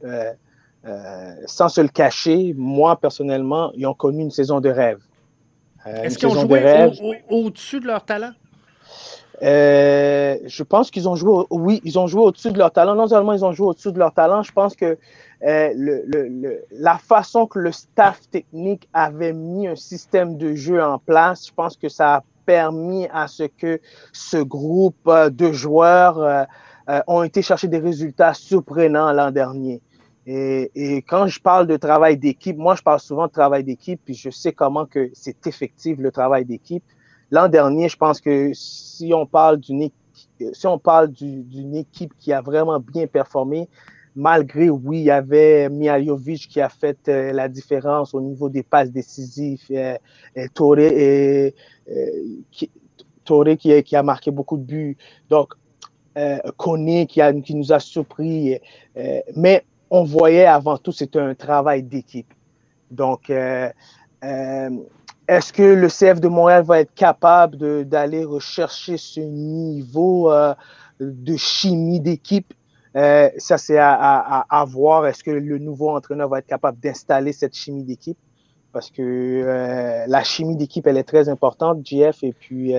sans 1.45 1.69
se 1.69 1.81
le 1.81 1.87
cacher, 1.87 2.53
moi, 2.55 2.99
personnellement, 2.99 3.71
ils 3.75 3.87
ont 3.87 3.93
connu 3.93 4.21
une 4.21 4.31
saison 4.31 4.59
de 4.59 4.69
rêve. 4.69 4.99
Est-ce 5.85 6.17
qu'ils 6.17 6.29
ont 6.29 6.47
joué 6.93 7.23
au-dessus 7.29 7.79
de 7.79 7.87
leur 7.87 8.03
talent? 8.03 8.31
Euh, 9.41 10.37
je 10.45 10.63
pense 10.63 10.91
qu'ils 10.91 11.09
ont 11.09 11.15
joué, 11.15 11.45
oui, 11.49 11.81
ils 11.83 11.99
ont 11.99 12.07
joué 12.07 12.21
au-dessus 12.21 12.51
de 12.51 12.57
leur 12.57 12.71
talent. 12.71 12.95
Non 12.95 13.07
seulement 13.07 13.33
ils 13.33 13.43
ont 13.43 13.51
joué 13.51 13.67
au-dessus 13.67 13.91
de 13.91 13.99
leur 13.99 14.13
talent, 14.13 14.43
je 14.43 14.51
pense 14.51 14.75
que 14.75 14.97
euh, 15.45 15.69
le, 15.75 16.03
le, 16.07 16.63
la 16.71 16.97
façon 16.97 17.45
que 17.45 17.59
le 17.59 17.71
staff 17.71 18.21
technique 18.29 18.87
avait 18.93 19.33
mis 19.33 19.67
un 19.67 19.75
système 19.75 20.37
de 20.37 20.55
jeu 20.55 20.81
en 20.81 20.99
place, 20.99 21.47
je 21.47 21.53
pense 21.53 21.75
que 21.75 21.89
ça 21.89 22.15
a 22.15 22.23
permis 22.45 23.07
à 23.11 23.27
ce 23.27 23.43
que 23.43 23.81
ce 24.13 24.37
groupe 24.37 24.95
euh, 25.07 25.29
de 25.29 25.51
joueurs 25.51 26.47
ont 27.07 27.23
été 27.23 27.41
chercher 27.41 27.67
des 27.67 27.79
résultats 27.79 28.35
surprenants 28.35 29.11
l'an 29.11 29.31
dernier. 29.31 29.81
Et, 30.27 30.71
et, 30.75 31.01
quand 31.01 31.27
je 31.27 31.39
parle 31.39 31.67
de 31.67 31.77
travail 31.77 32.17
d'équipe, 32.17 32.57
moi 32.57 32.75
je 32.75 32.83
parle 32.83 32.99
souvent 32.99 33.27
de 33.27 33.31
travail 33.31 33.63
d'équipe, 33.63 33.99
puis 34.05 34.13
je 34.13 34.29
sais 34.29 34.53
comment 34.53 34.85
que 34.85 35.09
c'est 35.13 35.47
effectif 35.47 35.97
le 35.99 36.11
travail 36.11 36.45
d'équipe. 36.45 36.83
L'an 37.35 37.49
dernier, 37.49 37.89
je 37.89 37.97
pense 37.97 38.21
que 38.21 38.51
si 38.53 39.11
on 39.13 39.25
parle 39.25 39.57
d'une 39.59 39.81
équipe 41.75 42.13
qui 42.17 42.31
a 42.31 42.39
vraiment 42.39 42.79
bien 42.79 43.07
performé, 43.07 43.67
malgré, 44.15 44.69
oui, 44.69 44.99
il 44.99 45.03
y 45.03 45.11
avait 45.11 45.67
Mialovic 45.67 46.47
qui 46.47 46.61
a 46.61 46.69
fait 46.69 46.97
euh, 47.09 47.33
la 47.33 47.49
différence 47.49 48.13
au 48.13 48.21
niveau 48.21 48.47
des 48.47 48.63
passes 48.63 48.89
décisives, 48.89 49.65
euh, 49.71 49.97
euh, 50.37 51.51
qui, 52.51 52.71
qui, 53.83 53.95
a 53.97 54.03
marqué 54.03 54.31
beaucoup 54.31 54.55
de 54.55 54.63
buts, 54.63 54.97
donc 55.29 55.55
a, 56.15 56.39
qui 57.43 57.53
nous 57.53 57.73
a 57.73 57.79
surpris, 57.81 58.57
mais 59.35 59.65
on 59.89 60.05
voyait 60.05 60.45
avant 60.45 60.77
tout, 60.77 60.93
c'était 60.93 61.19
un 61.19 61.35
travail 61.35 61.83
d'équipe. 61.83 62.33
Donc, 62.91 63.29
est-ce 65.27 65.53
que 65.53 65.63
le 65.63 65.87
CF 65.87 66.19
de 66.19 66.27
Montréal 66.27 66.63
va 66.63 66.79
être 66.79 66.93
capable 66.93 67.85
d'aller 67.85 68.23
rechercher 68.23 68.97
ce 68.97 69.19
niveau 69.19 70.31
euh, 70.31 70.53
de 70.99 71.35
chimie 71.35 71.99
d'équipe? 71.99 72.53
Euh, 72.95 73.29
ça, 73.37 73.57
c'est 73.57 73.77
à, 73.77 73.93
à, 73.93 74.65
voir. 74.65 75.05
Est-ce 75.05 75.23
que 75.23 75.31
le 75.31 75.57
nouveau 75.57 75.89
entraîneur 75.89 76.29
va 76.29 76.39
être 76.39 76.47
capable 76.47 76.79
d'installer 76.79 77.33
cette 77.33 77.55
chimie 77.55 77.83
d'équipe? 77.83 78.17
Parce 78.71 78.89
que 78.89 79.01
euh, 79.01 80.05
la 80.07 80.23
chimie 80.23 80.55
d'équipe, 80.55 80.85
elle 80.87 80.97
est 80.97 81.03
très 81.03 81.27
importante, 81.27 81.85
JF. 81.85 82.23
Et 82.23 82.33
puis, 82.33 82.73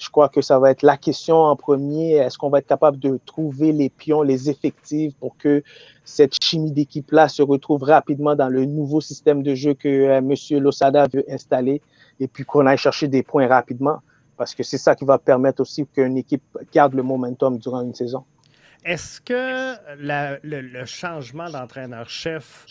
je 0.00 0.08
crois 0.08 0.28
que 0.30 0.40
ça 0.40 0.58
va 0.58 0.70
être 0.70 0.82
la 0.82 0.96
question 0.96 1.36
en 1.36 1.54
premier. 1.54 2.12
Est-ce 2.14 2.38
qu'on 2.38 2.48
va 2.48 2.58
être 2.58 2.66
capable 2.66 2.98
de 2.98 3.20
trouver 3.26 3.70
les 3.72 3.90
pions, 3.90 4.22
les 4.22 4.48
effectifs 4.48 5.14
pour 5.16 5.36
que 5.36 5.62
cette 6.04 6.42
chimie 6.42 6.72
d'équipe-là 6.72 7.28
se 7.28 7.42
retrouve 7.42 7.82
rapidement 7.82 8.34
dans 8.34 8.48
le 8.48 8.64
nouveau 8.64 9.02
système 9.02 9.42
de 9.42 9.54
jeu 9.54 9.74
que 9.74 9.88
euh, 9.88 10.18
M. 10.18 10.34
Losada 10.62 11.06
veut 11.12 11.24
installer 11.30 11.82
et 12.18 12.28
puis 12.28 12.44
qu'on 12.44 12.66
aille 12.66 12.78
chercher 12.78 13.08
des 13.08 13.22
points 13.22 13.46
rapidement? 13.46 13.98
Parce 14.38 14.54
que 14.54 14.62
c'est 14.62 14.78
ça 14.78 14.94
qui 14.94 15.04
va 15.04 15.18
permettre 15.18 15.60
aussi 15.60 15.86
qu'une 15.86 16.16
équipe 16.16 16.42
garde 16.72 16.94
le 16.94 17.02
momentum 17.02 17.58
durant 17.58 17.82
une 17.82 17.94
saison. 17.94 18.24
Est-ce 18.84 19.20
que 19.20 19.76
le, 19.98 20.84
changement 20.86 21.50
d'entraîneur-chef 21.50 22.66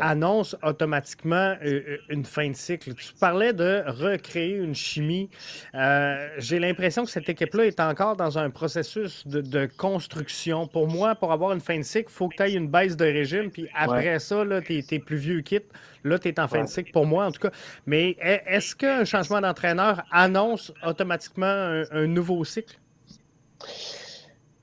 annonce 0.00 0.56
automatiquement 0.62 1.36
euh, 1.36 1.56
euh, 1.64 1.96
une 2.08 2.24
fin 2.24 2.48
de 2.48 2.56
cycle. 2.56 2.94
Tu 2.94 3.12
parlais 3.14 3.52
de 3.52 3.82
recréer 3.86 4.56
une 4.56 4.74
chimie. 4.74 5.30
Euh, 5.74 6.28
j'ai 6.38 6.58
l'impression 6.58 7.04
que 7.04 7.10
cette 7.10 7.28
équipe-là 7.28 7.66
est 7.66 7.80
encore 7.80 8.16
dans 8.16 8.38
un 8.38 8.50
processus 8.50 9.26
de, 9.26 9.68
construction. 9.76 10.66
Pour 10.66 10.88
moi, 10.88 11.14
pour 11.14 11.32
avoir 11.32 11.52
une 11.52 11.60
fin 11.60 11.78
de 11.78 11.82
cycle, 11.82 12.08
il 12.10 12.14
faut 12.14 12.28
que 12.28 12.36
tu 12.36 12.42
aies 12.42 12.54
une 12.54 12.68
baisse 12.68 12.96
de 12.96 13.04
régime, 13.04 13.50
puis 13.50 13.68
après 13.74 14.18
ça, 14.18 14.44
tu 14.64 14.84
es, 14.90 14.98
plus 14.98 15.16
vieux 15.16 15.40
quitte. 15.40 15.66
Là, 16.04 16.18
tu 16.18 16.28
es 16.28 16.40
en 16.40 16.48
fin 16.48 16.62
de 16.62 16.68
cycle, 16.68 16.92
pour 16.92 17.06
moi 17.06 17.26
en 17.26 17.32
tout 17.32 17.40
cas. 17.40 17.50
Mais 17.86 18.16
est-ce 18.20 18.74
qu'un 18.74 19.04
changement 19.04 19.40
d'entraîneur 19.40 20.02
annonce 20.10 20.72
automatiquement 20.84 21.82
un, 21.90 22.06
nouveau 22.06 22.44
cycle? 22.44 22.78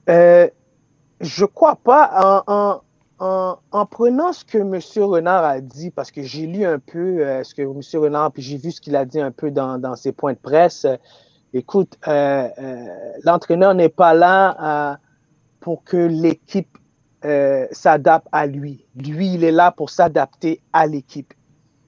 je 0.08 1.46
crois 1.46 1.78
pas. 1.78 2.44
en, 2.48 2.54
en, 2.54 2.82
prenant 3.18 4.34
ce 4.34 4.46
que 4.46 4.58
M. 4.58 4.80
Renard 5.04 5.44
a 5.44 5.62
dit, 5.62 5.90
parce 5.92 6.12
que 6.12 6.22
j'ai 6.22 6.48
lu 6.48 6.66
un 6.66 6.80
peu 6.80 7.26
euh, 7.26 7.44
ce 7.44 7.56
que 7.56 7.62
M. 7.62 7.82
Renard, 8.02 8.32
puis 8.32 8.42
j'ai 8.42 8.58
vu 8.58 8.72
ce 8.72 8.82
qu'il 8.82 8.96
a 8.96 9.06
dit 9.06 9.20
un 9.20 9.32
peu 9.32 9.52
dans, 9.52 9.96
ses 9.96 10.12
points 10.12 10.34
de 10.34 10.38
presse, 10.38 10.86
euh, 10.86 10.98
écoute, 11.54 11.98
euh, 12.08 12.48
l'entraîneur 13.24 13.74
n'est 13.74 13.90
pas 13.90 14.14
là 14.14 15.00
pour 15.60 15.84
que 15.84 15.98
l'équipe 15.98 16.78
s'adapte 17.72 18.28
à 18.32 18.46
lui. 18.46 18.86
Lui, 18.96 19.34
il 19.34 19.44
est 19.44 19.52
là 19.52 19.72
pour 19.72 19.90
s'adapter 19.90 20.62
à 20.74 20.86
l'équipe. 20.86 21.34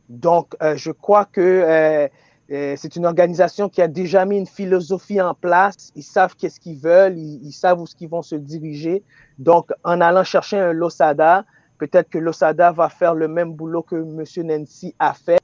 Donc, 0.10 0.55
je 0.62 0.89
crois 0.91 1.25
que 1.25 2.10
c'est 2.50 2.96
une 2.96 3.06
organisation 3.06 3.68
qui 3.68 3.82
a 3.82 3.88
déjà 3.88 4.25
mis 4.25 4.38
une 4.38 4.48
philosophie 4.48 5.20
en 5.20 5.34
place. 5.34 5.92
Ils 5.96 6.04
savent 6.04 6.36
qu'est-ce 6.36 6.60
qu'ils 6.60 6.77
veulent, 6.77 7.18
ils, 7.18 7.51
savent 7.51 7.82
où 7.82 7.86
ils 8.00 8.08
vont 8.08 8.22
se 8.22 8.36
diriger. 8.36 9.04
Donc, 9.38 9.72
en 9.84 10.00
allant 10.00 10.24
chercher 10.24 10.58
un 10.58 10.72
Losada, 10.72 11.44
peut-être 11.77 12.10
que 12.10 12.18
Losada 12.18 12.72
va 12.72 12.89
faire 12.89 13.13
le 13.13 13.27
même 13.27 13.54
boulot 13.54 13.82
que 13.82 13.96
M. 13.96 14.48
Nancy 14.48 14.96
a 15.00 15.13
fait, 15.13 15.42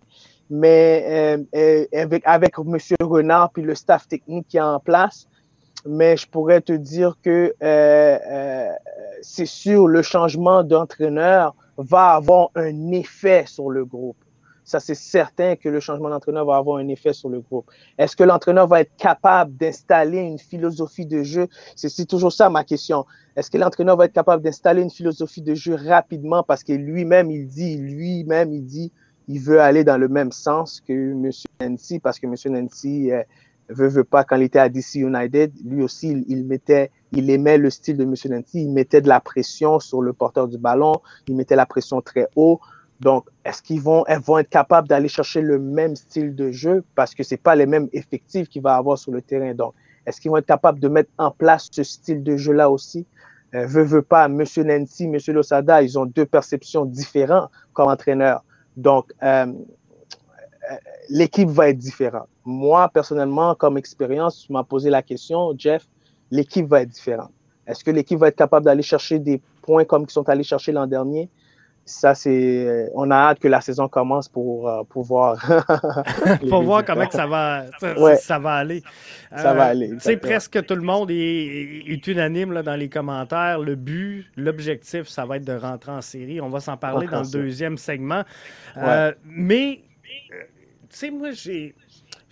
mais 0.50 1.06
euh, 1.08 1.44
euh, 1.56 1.86
avec, 1.94 2.24
avec 2.26 2.54
M. 2.58 2.78
Renard 3.02 3.52
puis 3.52 3.64
le 3.64 3.76
staff 3.76 4.08
technique 4.08 4.48
qui 4.48 4.58
est 4.58 4.62
en 4.62 4.80
place. 4.80 5.28
Mais 5.86 6.16
je 6.16 6.28
pourrais 6.28 6.62
te 6.62 6.72
dire 6.72 7.18
que 7.22 7.54
euh, 7.62 8.70
c'est 9.22 9.46
sûr, 9.46 9.88
le 9.88 10.02
changement 10.02 10.64
d'entraîneur 10.64 11.56
va 11.78 12.12
avoir 12.12 12.50
un 12.56 12.92
effet 12.92 13.44
sur 13.48 13.70
le 13.70 13.84
groupe 13.84 14.16
ça 14.64 14.80
c'est 14.80 14.96
certain 14.96 15.56
que 15.56 15.70
le 15.70 15.80
changement 15.80 16.10
d'entraîneur 16.10 16.46
va 16.46 16.58
avoir 16.58 16.78
un 16.78 16.88
effet 16.88 17.14
sur 17.14 17.30
le 17.30 17.40
groupe. 17.42 17.70
Est-ce 17.98 18.16
que 18.16 18.24
l'entraîneur 18.24 18.68
va 18.68 18.82
être 18.82 18.96
capable 18.98 19.56
d'installer 19.56 20.20
une 20.20 20.40
philosophie 20.40 21.06
de 21.06 21.24
jeu? 21.24 21.48
C'est 21.76 22.08
toujours 22.08 22.32
ça 22.32 22.50
ma 22.50 22.64
question. 22.64 23.06
Est-ce 23.36 23.50
que 23.50 23.58
l'entraîneur 23.58 23.98
va 23.98 24.06
être 24.06 24.14
capable 24.14 24.44
d'installer 24.44 24.82
une 24.82 24.92
philosophie 24.92 25.42
de 25.42 25.56
jeu 25.56 25.76
rapidement? 25.76 26.44
Parce 26.44 26.64
que 26.64 26.74
lui-même, 26.74 27.32
il 27.32 27.48
dit, 27.48 27.78
lui-même, 27.78 28.54
il 28.54 28.64
dit, 28.64 28.92
il 29.28 29.40
veut 29.40 29.60
aller 29.60 29.84
dans 29.84 29.98
le 29.98 30.08
même 30.08 30.32
sens 30.32 30.82
que 30.82 30.94
M. 30.94 31.32
Nancy 31.62 32.00
parce 32.00 32.20
que 32.20 32.28
M. 32.28 32.36
Nancy 32.54 33.12
euh, 33.12 33.24
veut, 33.70 33.88
veut 33.88 34.04
pas, 34.04 34.24
quand 34.24 34.36
il 34.36 34.44
était 34.44 34.60
à 34.60 34.70
DC 34.70 34.96
United, 34.96 35.52
lui 35.66 35.84
aussi, 35.84 36.24
il, 36.28 36.46
mettait, 36.46 36.92
il 37.12 37.30
aimait 37.30 37.58
le 37.58 37.70
style 37.70 37.98
de 37.98 38.04
M. 38.04 38.14
Nancy, 38.26 38.64
il 38.64 38.72
mettait 38.72 39.02
de 39.02 39.08
la 39.08 39.20
pression 39.20 39.80
sur 39.80 40.02
le 40.02 40.14
porteur 40.14 40.48
du 40.48 40.58
ballon, 40.58 40.96
il 41.28 41.36
mettait 41.36 41.56
la 41.56 41.66
pression 41.66 42.02
très 42.02 42.28
haut. 42.36 42.60
Donc, 43.04 43.28
est-ce 43.44 43.62
qu'ils 43.62 43.82
vont, 43.82 44.06
être 44.08 44.50
capables 44.50 44.88
d'aller 44.88 45.10
chercher 45.10 45.42
le 45.42 45.60
même 45.60 45.94
style 45.98 46.34
de 46.34 46.52
jeu 46.52 46.86
parce 46.96 47.14
que 47.14 47.22
ce 47.22 47.34
n'est 47.34 47.38
pas 47.38 47.54
les 47.54 47.66
mêmes 47.66 47.90
effectifs 47.92 48.48
qu'il 48.48 48.62
va 48.62 48.76
avoir 48.76 48.98
sur 48.98 49.12
le 49.12 49.22
terrain? 49.22 49.54
Donc, 49.54 49.74
est-ce 50.06 50.22
qu'ils 50.22 50.32
vont 50.32 50.38
être 50.38 50.46
capables 50.46 50.80
de 50.80 50.88
mettre 50.88 51.10
en 51.18 51.30
place 51.30 51.68
ce 51.70 51.84
style 51.84 52.24
de 52.24 52.38
jeu-là 52.38 52.70
aussi? 52.70 53.06
Euh, 53.56 53.66
veux, 53.66 53.84
veux 53.84 54.04
pas, 54.04 54.26
M. 54.26 54.42
Nancy, 54.58 55.04
M. 55.04 55.18
Losada, 55.28 55.82
ils 55.82 56.00
ont 56.00 56.06
deux 56.06 56.26
perceptions 56.26 56.86
différentes 56.86 57.52
comme 57.74 57.90
entraîneurs. 57.90 58.42
Donc, 58.78 59.12
euh, 59.22 59.48
euh, 59.48 60.76
l'équipe 61.10 61.50
va 61.50 61.70
être 61.70 61.78
différente. 61.78 62.30
Moi, 62.46 62.88
personnellement, 62.88 63.54
comme 63.54 63.78
expérience, 63.78 64.46
tu 64.48 64.54
m'as 64.54 64.64
posé 64.64 64.90
la 64.90 65.02
question, 65.02 65.54
Jeff, 65.58 65.86
l'équipe 66.32 66.68
va 66.68 66.84
être 66.84 66.90
différente. 66.90 67.32
Est-ce 67.68 67.84
que 67.84 67.92
l'équipe 67.92 68.18
va 68.18 68.30
être 68.30 68.38
capable 68.38 68.66
d'aller 68.66 68.82
chercher 68.82 69.20
des 69.20 69.42
points 69.62 69.84
comme 69.84 70.04
ils 70.04 70.10
sont 70.10 70.28
allés 70.30 70.44
chercher 70.44 70.72
l'an 70.72 70.88
dernier? 70.88 71.30
Ça, 71.86 72.16
c'est. 72.16 72.90
On 72.94 73.12
a 73.12 73.16
hâte 73.16 73.40
que 73.40 73.48
la 73.48 73.60
saison 73.60 73.88
commence 73.90 74.30
pour, 74.30 74.86
pour 74.90 75.04
voir. 75.04 75.38
pour 76.50 76.64
voir 76.64 76.86
comment 76.86 77.10
ça 77.10 77.28
va, 77.28 77.66
ça, 78.18 78.40
va 78.40 78.54
aller. 78.56 78.84
Ça 79.36 79.54
va 79.54 79.66
aller. 79.66 79.92
Sais, 80.00 80.18
presque 80.18 80.66
tout 80.66 80.76
le 80.76 80.82
monde 80.82 81.12
est, 81.12 81.84
est 81.88 82.08
unanime 82.08 82.54
là, 82.54 82.64
dans 82.64 82.76
les 82.76 82.90
commentaires. 82.90 83.60
Le 83.60 83.76
but, 83.76 84.26
l'objectif, 84.38 85.08
ça 85.08 85.26
va 85.26 85.38
être 85.38 85.46
de 85.46 85.54
rentrer 85.54 85.92
en 85.92 86.02
série. 86.02 86.40
On 86.40 86.50
va 86.50 86.62
s'en 86.62 86.78
parler 86.78 87.08
dans 87.08 87.22
le 87.22 87.32
deuxième 87.32 87.78
segment. 87.78 88.24
mais, 89.26 89.82
tu 90.90 90.98
sais, 90.98 91.12
moi, 91.12 91.32
j'ai 91.32 91.76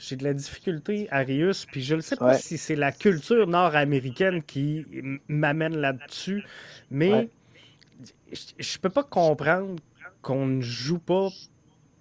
j'ai 0.02 0.16
de 0.16 0.24
la 0.24 0.34
difficulté, 0.34 1.08
Arius, 1.12 1.68
puis 1.68 1.84
je 1.84 1.96
ne 1.96 2.02
sais 2.02 2.16
pas 2.16 2.34
si 2.34 2.58
c'est 2.58 2.76
la 2.76 2.92
culture 2.92 3.46
nord-américaine 3.46 4.42
qui 4.42 4.84
m'amène 5.28 5.78
là-dessus, 5.78 6.44
mais 6.90 7.30
je 8.32 8.78
ne 8.78 8.82
peux 8.82 8.90
pas 8.90 9.04
comprendre 9.04 9.76
qu'on 10.22 10.46
ne 10.46 10.62
joue 10.62 11.00
pas 11.00 11.30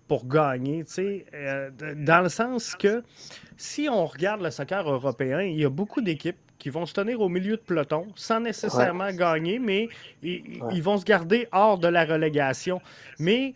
pour 0.09 0.27
gagner, 0.27 0.85
tu 0.85 0.93
sais, 0.93 1.27
euh, 1.35 1.71
dans 1.95 2.23
le 2.23 2.29
sens 2.29 2.75
que 2.75 3.05
si 3.57 3.89
on 3.89 4.07
regarde 4.07 4.43
le 4.43 4.51
soccer 4.51 4.91
européen, 4.91 5.41
il 5.43 5.57
y 5.57 5.65
a 5.65 5.71
beaucoup 5.71 6.01
d'équipes 6.01 6.37
qui 6.59 6.69
vont 6.69 6.85
se 6.85 6.93
tenir 6.93 7.21
au 7.21 7.29
milieu 7.29 7.57
de 7.57 7.63
peloton 7.63 8.09
sans 8.17 8.41
nécessairement 8.41 9.13
gagner, 9.13 9.59
mais 9.59 9.89
ils, 10.23 10.83
vont 10.83 10.99
se 10.99 11.05
garder 11.05 11.49
hors 11.53 11.79
de 11.79 11.89
la 11.89 12.05
relégation. 12.05 12.81
Mais 13.19 13.55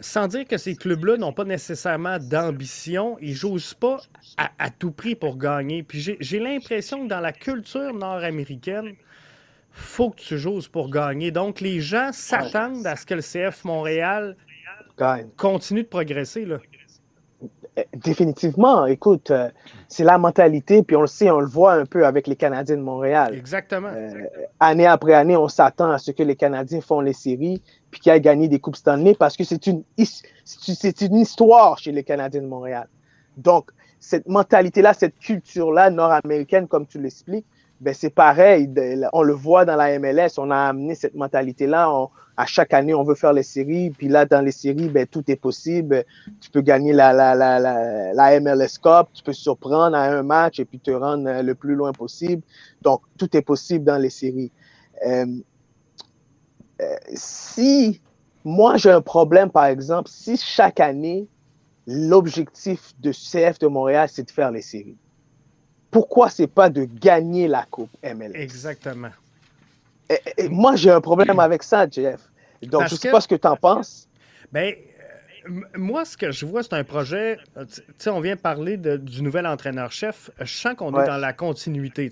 sans 0.00 0.28
dire 0.28 0.46
que 0.46 0.58
ces 0.58 0.76
clubs-là 0.76 1.16
n'ont 1.16 1.32
pas 1.32 1.44
nécessairement 1.44 2.18
d'ambition, 2.18 3.16
ils 3.20 3.34
jouent 3.34 3.58
pas 3.78 3.98
à, 4.36 4.70
tout 4.70 4.90
prix 4.90 5.14
pour 5.14 5.38
gagner. 5.38 5.82
Puis 5.82 6.16
j'ai 6.18 6.38
l'impression 6.38 7.04
que 7.04 7.08
dans 7.08 7.20
la 7.20 7.32
culture 7.32 7.94
nord-américaine, 7.94 8.94
faut 9.76 10.10
que 10.10 10.20
tu 10.20 10.38
joues 10.38 10.60
pour 10.72 10.90
gagner. 10.90 11.30
Donc 11.30 11.60
les 11.60 11.80
gens 11.80 12.10
s'attendent 12.12 12.86
à 12.86 12.96
ce 12.96 13.06
que 13.06 13.14
le 13.14 13.22
CF 13.22 13.64
Montréal 13.64 14.36
continue 15.36 15.82
de 15.82 15.88
progresser. 15.88 16.44
Là. 16.46 16.58
Euh, 17.78 17.82
définitivement, 17.94 18.86
écoute, 18.86 19.30
euh, 19.30 19.50
c'est 19.88 20.04
la 20.04 20.16
mentalité, 20.16 20.82
puis 20.82 20.96
on 20.96 21.02
le 21.02 21.06
sait, 21.06 21.30
on 21.30 21.40
le 21.40 21.46
voit 21.46 21.74
un 21.74 21.84
peu 21.84 22.06
avec 22.06 22.26
les 22.26 22.36
Canadiens 22.36 22.76
de 22.76 22.82
Montréal. 22.82 23.34
Exactement. 23.34 23.88
Euh, 23.88 24.10
année 24.60 24.86
après 24.86 25.12
année, 25.12 25.36
on 25.36 25.48
s'attend 25.48 25.90
à 25.90 25.98
ce 25.98 26.10
que 26.10 26.22
les 26.22 26.36
Canadiens 26.36 26.80
font 26.80 27.00
les 27.00 27.12
séries, 27.12 27.62
puis 27.90 28.00
qu'ils 28.00 28.12
aient 28.12 28.20
gagné 28.20 28.48
des 28.48 28.60
Coupes 28.60 28.76
Stanley, 28.76 29.14
parce 29.14 29.36
que 29.36 29.44
c'est 29.44 29.66
une, 29.66 29.82
c'est 30.44 31.00
une 31.02 31.16
histoire 31.16 31.76
chez 31.78 31.92
les 31.92 32.02
Canadiens 32.02 32.40
de 32.40 32.46
Montréal. 32.46 32.88
Donc, 33.36 33.70
cette 34.00 34.26
mentalité-là, 34.26 34.94
cette 34.94 35.18
culture-là 35.18 35.90
nord-américaine, 35.90 36.66
comme 36.68 36.86
tu 36.86 36.98
l'expliques, 36.98 37.46
ben 37.80 37.92
c'est 37.92 38.10
pareil. 38.10 38.70
On 39.12 39.22
le 39.22 39.34
voit 39.34 39.64
dans 39.64 39.76
la 39.76 39.98
MLS. 39.98 40.38
On 40.38 40.50
a 40.50 40.56
amené 40.56 40.94
cette 40.94 41.14
mentalité-là. 41.14 42.08
À 42.38 42.46
chaque 42.46 42.72
année, 42.72 42.94
on 42.94 43.02
veut 43.02 43.14
faire 43.14 43.32
les 43.32 43.42
séries. 43.42 43.90
Puis 43.90 44.08
là, 44.08 44.24
dans 44.24 44.40
les 44.40 44.52
séries, 44.52 44.88
ben, 44.88 45.06
tout 45.06 45.24
est 45.30 45.36
possible. 45.36 46.04
Tu 46.40 46.50
peux 46.50 46.62
gagner 46.62 46.92
la, 46.92 47.12
la, 47.12 47.34
la, 47.34 47.60
la, 48.12 48.40
MLS 48.40 48.78
Cup. 48.82 49.08
Tu 49.12 49.22
peux 49.22 49.32
surprendre 49.32 49.96
à 49.96 50.04
un 50.04 50.22
match 50.22 50.58
et 50.58 50.64
puis 50.64 50.78
te 50.78 50.90
rendre 50.90 51.28
euh, 51.28 51.42
le 51.42 51.54
plus 51.54 51.74
loin 51.74 51.92
possible. 51.92 52.42
Donc, 52.82 53.02
tout 53.18 53.34
est 53.36 53.42
possible 53.42 53.84
dans 53.84 53.98
les 53.98 54.10
séries. 54.10 54.52
Euh, 55.06 55.26
euh, 56.80 56.96
si 57.14 58.00
moi, 58.44 58.76
j'ai 58.76 58.90
un 58.90 59.02
problème, 59.02 59.50
par 59.50 59.66
exemple, 59.66 60.08
si 60.10 60.36
chaque 60.36 60.80
année, 60.80 61.26
l'objectif 61.86 62.94
de 63.00 63.12
CF 63.12 63.58
de 63.58 63.66
Montréal, 63.66 64.08
c'est 64.10 64.24
de 64.24 64.30
faire 64.30 64.50
les 64.50 64.62
séries 64.62 64.96
pourquoi 65.96 66.28
c'est 66.28 66.46
pas 66.46 66.68
de 66.68 66.84
gagner 66.84 67.48
la 67.48 67.64
Coupe 67.70 67.88
MLS? 68.02 68.32
Exactement. 68.34 69.08
Et, 70.36 70.50
moi, 70.50 70.76
j'ai 70.76 70.90
un 70.90 71.00
problème 71.00 71.38
avec 71.48 71.62
ça, 71.62 71.88
Jeff. 71.90 72.20
Donc, 72.64 72.88
je 72.88 72.94
ne 72.96 73.00
sais 73.00 73.10
pas 73.10 73.22
ce 73.22 73.26
que 73.26 73.34
tu 73.34 73.48
en 73.48 73.56
penses. 73.56 74.06
Ben, 74.52 74.74
moi, 75.74 76.04
ce 76.04 76.18
que 76.18 76.32
je 76.32 76.44
vois, 76.44 76.62
c'est 76.62 76.74
un 76.74 76.84
projet. 76.84 77.38
Euh, 77.56 77.64
tu 77.64 77.80
sais, 77.96 78.10
on 78.10 78.20
vient 78.20 78.36
parler 78.36 78.76
du 78.76 79.22
nouvel 79.22 79.46
entraîneur-chef. 79.46 80.30
Je 80.38 80.52
sens 80.52 80.74
qu'on 80.74 80.90
est 81.00 81.06
dans 81.06 81.16
la 81.16 81.32
continuité. 81.32 82.10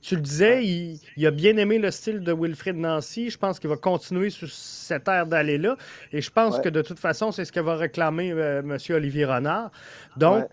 Tu 0.00 0.14
le 0.14 0.20
disais, 0.20 0.64
il, 0.64 1.26
a 1.26 1.32
bien 1.32 1.56
aimé 1.56 1.80
le 1.80 1.90
style 1.90 2.20
de 2.20 2.32
Wilfrid 2.32 2.76
Nancy. 2.76 3.30
Je 3.30 3.38
pense 3.38 3.58
qu'il 3.58 3.68
va 3.68 3.76
continuer 3.76 4.30
sur 4.30 4.48
cette 4.48 5.08
ère 5.08 5.26
d'aller-là. 5.26 5.76
Et 6.12 6.20
je 6.20 6.30
pense 6.30 6.60
que 6.60 6.68
de 6.68 6.82
toute 6.82 7.00
façon, 7.00 7.32
c'est 7.32 7.44
ce 7.44 7.50
que 7.50 7.58
va 7.58 7.74
réclamer 7.74 8.30
euh, 8.30 8.60
M. 8.60 8.78
Olivier 8.90 9.24
Renard. 9.24 9.72
Donc, 10.16 10.44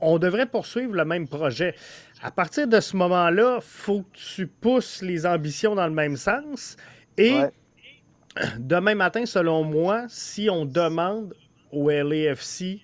on 0.00 0.18
devrait 0.18 0.46
poursuivre 0.46 0.94
le 0.94 1.04
même 1.04 1.28
projet. 1.28 1.74
À 2.22 2.30
partir 2.30 2.66
de 2.66 2.80
ce 2.80 2.96
moment-là, 2.96 3.58
il 3.60 3.62
faut 3.62 4.02
que 4.02 4.16
tu 4.34 4.46
pousses 4.46 5.02
les 5.02 5.26
ambitions 5.26 5.74
dans 5.74 5.86
le 5.86 5.92
même 5.92 6.16
sens. 6.16 6.76
Et 7.18 7.36
demain 8.58 8.94
matin, 8.94 9.26
selon 9.26 9.64
moi, 9.64 10.06
si 10.08 10.48
on 10.50 10.64
demande 10.64 11.34
au 11.72 11.90
LAFC 11.90 12.80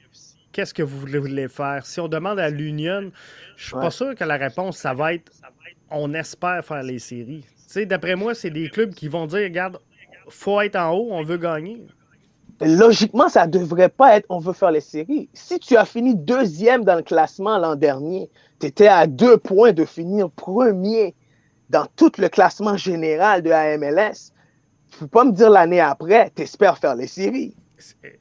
qu'est-ce 0.52 0.74
que 0.74 0.82
vous 0.82 1.00
voulez 1.00 1.48
faire, 1.48 1.86
si 1.86 1.98
on 1.98 2.08
demande 2.08 2.38
à 2.38 2.50
l'Union, 2.50 3.10
je 3.56 3.64
suis 3.64 3.72
pas 3.72 3.90
sûr 3.90 4.14
que 4.14 4.24
la 4.24 4.36
réponse, 4.36 4.76
ça 4.76 4.92
va 4.92 5.14
être 5.14 5.32
on 5.90 6.14
espère 6.14 6.64
faire 6.64 6.82
les 6.82 6.98
séries. 6.98 7.44
D'après 7.86 8.16
moi, 8.16 8.34
c'est 8.34 8.50
des 8.50 8.68
clubs 8.68 8.94
qui 8.94 9.08
vont 9.08 9.26
dire 9.26 9.40
regarde, 9.40 9.78
faut 10.28 10.60
être 10.60 10.76
en 10.76 10.92
haut, 10.92 11.08
on 11.10 11.22
veut 11.22 11.38
gagner 11.38 11.82
logiquement, 12.62 13.28
ça 13.28 13.46
devrait 13.46 13.88
pas 13.88 14.16
être 14.16 14.26
on 14.28 14.38
veut 14.38 14.52
faire 14.52 14.70
les 14.70 14.80
séries. 14.80 15.28
Si 15.34 15.58
tu 15.58 15.76
as 15.76 15.84
fini 15.84 16.14
deuxième 16.14 16.84
dans 16.84 16.96
le 16.96 17.02
classement 17.02 17.58
l'an 17.58 17.76
dernier, 17.76 18.30
tu 18.60 18.66
étais 18.66 18.88
à 18.88 19.06
deux 19.06 19.36
points 19.36 19.72
de 19.72 19.84
finir 19.84 20.30
premier 20.30 21.14
dans 21.70 21.86
tout 21.96 22.12
le 22.18 22.28
classement 22.28 22.76
général 22.76 23.42
de 23.42 23.50
la 23.50 23.76
MLS. 23.78 24.32
Tu 24.90 24.96
ne 24.96 25.00
peux 25.00 25.06
pas 25.08 25.24
me 25.24 25.32
dire 25.32 25.50
l'année 25.50 25.80
après, 25.80 26.30
tu 26.34 26.42
espères 26.42 26.78
faire 26.78 26.94
les 26.94 27.06
séries. 27.06 27.54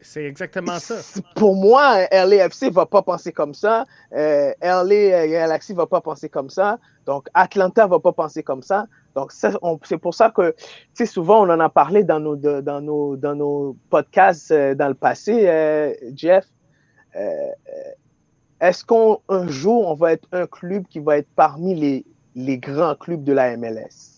C'est 0.01 0.25
exactement 0.25 0.79
ça. 0.79 0.95
Pour 1.35 1.55
moi, 1.55 2.07
LAFC 2.11 2.71
va 2.71 2.85
pas 2.85 3.01
penser 3.01 3.31
comme 3.31 3.53
ça. 3.53 3.85
Euh, 4.13 4.53
LA 4.61 5.27
Galaxy 5.27 5.73
va 5.73 5.85
pas 5.85 6.01
penser 6.01 6.29
comme 6.29 6.49
ça. 6.49 6.79
Donc, 7.05 7.27
Atlanta 7.33 7.87
va 7.87 7.99
pas 7.99 8.11
penser 8.11 8.43
comme 8.43 8.61
ça. 8.61 8.87
Donc, 9.15 9.31
c'est 9.31 9.97
pour 9.97 10.13
ça 10.13 10.29
que, 10.29 10.51
tu 10.51 10.65
sais, 10.93 11.05
souvent, 11.05 11.45
on 11.45 11.49
en 11.49 11.59
a 11.59 11.69
parlé 11.69 12.03
dans 12.03 12.19
nos, 12.19 12.35
dans 12.35 12.81
nos, 12.81 13.17
dans 13.17 13.35
nos 13.35 13.75
podcasts 13.89 14.51
euh, 14.51 14.75
dans 14.75 14.87
le 14.87 14.93
passé, 14.93 15.47
euh, 15.47 15.93
Jeff. 16.15 16.45
Euh, 17.15 17.49
est-ce 18.61 18.85
qu'un 18.85 19.47
jour, 19.47 19.87
on 19.87 19.95
va 19.95 20.13
être 20.13 20.27
un 20.31 20.47
club 20.47 20.85
qui 20.87 20.99
va 20.99 21.17
être 21.17 21.27
parmi 21.35 21.75
les, 21.75 22.05
les 22.35 22.57
grands 22.57 22.95
clubs 22.95 23.23
de 23.23 23.33
la 23.33 23.57
MLS? 23.57 24.10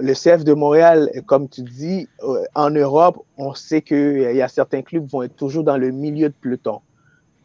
Le 0.00 0.12
CF 0.14 0.44
de 0.44 0.52
Montréal, 0.54 1.10
comme 1.26 1.48
tu 1.48 1.62
dis, 1.62 2.08
en 2.54 2.70
Europe, 2.70 3.18
on 3.36 3.54
sait 3.54 3.82
qu'il 3.82 4.32
y 4.34 4.42
a 4.42 4.48
certains 4.48 4.82
clubs 4.82 5.06
qui 5.06 5.12
vont 5.12 5.22
être 5.22 5.36
toujours 5.36 5.64
dans 5.64 5.76
le 5.76 5.90
milieu 5.90 6.28
de 6.28 6.34
peloton. 6.40 6.80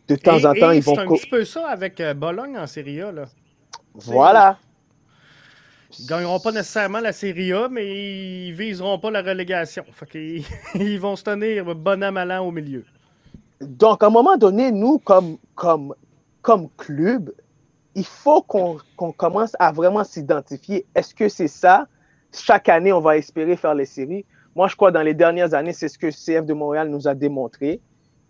De 0.07 0.15
temps 0.15 0.43
en 0.45 0.53
temps, 0.53 0.71
ils 0.71 0.81
vont. 0.81 0.95
C'est 0.95 1.01
un 1.01 1.07
petit 1.07 1.29
peu 1.29 1.45
ça 1.45 1.67
avec 1.67 2.01
Bologne 2.15 2.57
en 2.57 2.65
Serie 2.65 3.01
A. 3.01 3.11
Là. 3.11 3.25
Voilà. 3.93 4.57
Ils 5.99 6.03
ne 6.03 6.09
gagneront 6.09 6.39
pas 6.39 6.51
nécessairement 6.51 6.99
la 6.99 7.13
Série 7.13 7.53
A, 7.53 7.69
mais 7.69 8.47
ils 8.47 8.53
viseront 8.53 8.99
pas 8.99 9.11
la 9.11 9.21
relégation. 9.21 9.85
Fait 9.91 10.43
ils, 10.75 10.99
vont 10.99 11.15
se 11.15 11.23
tenir 11.23 11.75
bon 11.75 12.03
à 12.03 12.11
malin 12.11 12.41
au 12.41 12.51
milieu. 12.51 12.85
Donc, 13.61 14.03
à 14.03 14.07
un 14.07 14.09
moment 14.09 14.37
donné, 14.37 14.71
nous, 14.71 14.99
comme, 14.99 15.37
comme, 15.55 15.93
comme 16.41 16.69
club, 16.77 17.31
il 17.95 18.05
faut 18.05 18.41
qu'on 18.43 18.77
commence 19.17 19.55
à 19.59 19.71
vraiment 19.71 20.03
s'identifier. 20.03 20.85
Est-ce 20.93 21.15
que 21.15 21.29
c'est 21.29 21.47
ça? 21.47 21.87
Chaque 22.33 22.69
année, 22.69 22.91
on 22.91 22.99
va 22.99 23.17
espérer 23.17 23.55
faire 23.55 23.73
les 23.75 23.85
séries. 23.85 24.25
Moi, 24.55 24.67
je 24.67 24.75
crois 24.75 24.91
dans 24.91 25.01
les 25.01 25.13
dernières 25.13 25.53
années, 25.53 25.73
c'est 25.73 25.87
ce 25.87 25.97
que 25.97 26.09
CF 26.09 26.45
de 26.45 26.53
Montréal 26.53 26.89
nous 26.89 27.07
a 27.07 27.15
démontré. 27.15 27.79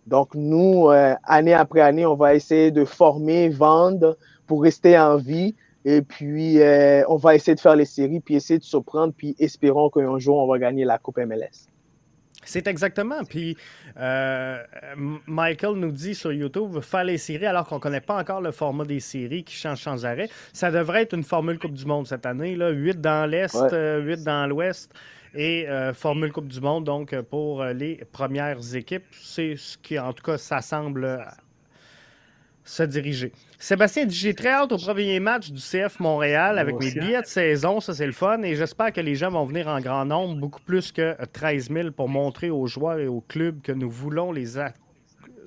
Donc, 0.06 0.34
nous, 0.34 0.88
euh, 0.88 1.14
année 1.24 1.54
après 1.54 1.80
année, 1.80 2.06
on 2.06 2.14
va 2.14 2.34
essayer 2.34 2.70
de 2.70 2.84
former, 2.84 3.48
vendre 3.48 4.16
pour 4.46 4.62
rester 4.62 4.98
en 4.98 5.16
vie. 5.16 5.54
Et 5.84 6.02
puis, 6.02 6.60
euh, 6.60 7.02
on 7.08 7.16
va 7.16 7.34
essayer 7.34 7.54
de 7.54 7.60
faire 7.60 7.76
les 7.76 7.84
séries, 7.84 8.20
puis 8.20 8.34
essayer 8.34 8.58
de 8.58 8.64
surprendre, 8.64 9.14
puis 9.16 9.36
espérons 9.38 9.90
qu'un 9.90 10.18
jour, 10.18 10.36
on 10.36 10.46
va 10.46 10.58
gagner 10.58 10.84
la 10.84 10.98
Coupe 10.98 11.18
MLS. 11.18 11.68
C'est 12.48 12.66
exactement. 12.66 13.24
Puis, 13.24 13.58
euh, 13.98 14.62
Michael 15.26 15.74
nous 15.74 15.92
dit 15.92 16.14
sur 16.14 16.32
YouTube, 16.32 16.80
faire 16.80 17.04
les 17.04 17.18
séries 17.18 17.44
alors 17.44 17.66
qu'on 17.66 17.74
ne 17.74 17.80
connaît 17.80 18.00
pas 18.00 18.16
encore 18.16 18.40
le 18.40 18.52
format 18.52 18.86
des 18.86 19.00
séries 19.00 19.44
qui 19.44 19.54
change 19.54 19.82
sans 19.82 20.06
arrêt. 20.06 20.30
Ça 20.54 20.70
devrait 20.70 21.02
être 21.02 21.12
une 21.12 21.24
formule 21.24 21.58
Coupe 21.58 21.74
du 21.74 21.84
Monde 21.84 22.06
cette 22.06 22.24
année. 22.24 22.56
Là. 22.56 22.70
8 22.70 23.02
dans 23.02 23.30
l'Est, 23.30 23.54
8 23.54 23.74
euh, 23.74 24.16
dans 24.16 24.46
l'Ouest 24.46 24.94
et 25.34 25.66
formule 25.92 26.32
Coupe 26.32 26.48
du 26.48 26.60
Monde. 26.60 26.84
Donc, 26.84 27.14
pour 27.30 27.62
les 27.62 28.00
premières 28.12 28.74
équipes, 28.74 29.04
c'est 29.12 29.56
ce 29.56 29.76
qui, 29.76 29.98
en 29.98 30.14
tout 30.14 30.22
cas, 30.22 30.38
ça 30.38 30.62
semble 30.62 31.22
se 32.68 32.82
diriger. 32.82 33.32
Sébastien 33.58 34.04
dit 34.04 34.14
J'ai 34.14 34.34
très 34.34 34.50
hâte 34.50 34.72
au 34.72 34.76
premier 34.76 35.20
match 35.20 35.50
du 35.50 35.60
CF 35.60 36.00
Montréal 36.00 36.58
avec 36.58 36.78
mes 36.78 36.90
billets 36.92 37.22
de 37.22 37.26
saison. 37.26 37.80
Ça, 37.80 37.94
c'est 37.94 38.06
le 38.06 38.12
fun. 38.12 38.42
Et 38.42 38.54
j'espère 38.56 38.92
que 38.92 39.00
les 39.00 39.14
gens 39.14 39.30
vont 39.30 39.44
venir 39.46 39.68
en 39.68 39.80
grand 39.80 40.04
nombre, 40.04 40.36
beaucoup 40.36 40.60
plus 40.60 40.92
que 40.92 41.16
13 41.32 41.70
000, 41.70 41.90
pour 41.92 42.08
montrer 42.08 42.50
aux 42.50 42.66
joueurs 42.66 42.98
et 42.98 43.06
aux 43.06 43.22
clubs 43.22 43.60
que 43.62 43.72
nous 43.72 43.90
voulons 43.90 44.32
les 44.32 44.58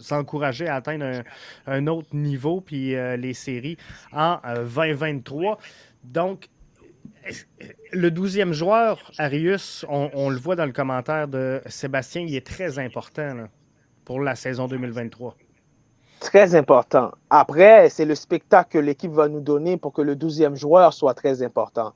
encourager 0.09 0.67
à 0.67 0.75
atteindre 0.75 1.23
un, 1.67 1.87
autre 1.87 2.15
niveau, 2.15 2.59
puis 2.59 2.95
euh, 2.95 3.15
les 3.17 3.35
séries 3.35 3.77
en 4.11 4.39
2023. 4.75 5.53
Euh, 5.53 5.55
Donc, 6.03 6.49
le 7.93 8.09
douzième 8.09 8.51
joueur, 8.51 9.11
Arius, 9.19 9.85
on, 9.87 10.31
le 10.31 10.37
voit 10.37 10.55
dans 10.55 10.65
le 10.65 10.71
commentaire 10.71 11.27
de 11.27 11.61
Sébastien, 11.67 12.23
il 12.23 12.35
est 12.35 12.45
très 12.45 12.79
important 12.79 13.47
pour 14.05 14.21
la 14.21 14.35
saison 14.35 14.67
2023. 14.67 15.37
Très 16.21 16.53
important. 16.53 17.11
Après, 17.31 17.89
c'est 17.89 18.05
le 18.05 18.13
spectacle 18.13 18.73
que 18.73 18.77
l'équipe 18.77 19.11
va 19.11 19.27
nous 19.27 19.41
donner 19.41 19.75
pour 19.77 19.91
que 19.91 20.03
le 20.03 20.15
douzième 20.15 20.55
joueur 20.55 20.93
soit 20.93 21.15
très 21.15 21.41
important. 21.41 21.93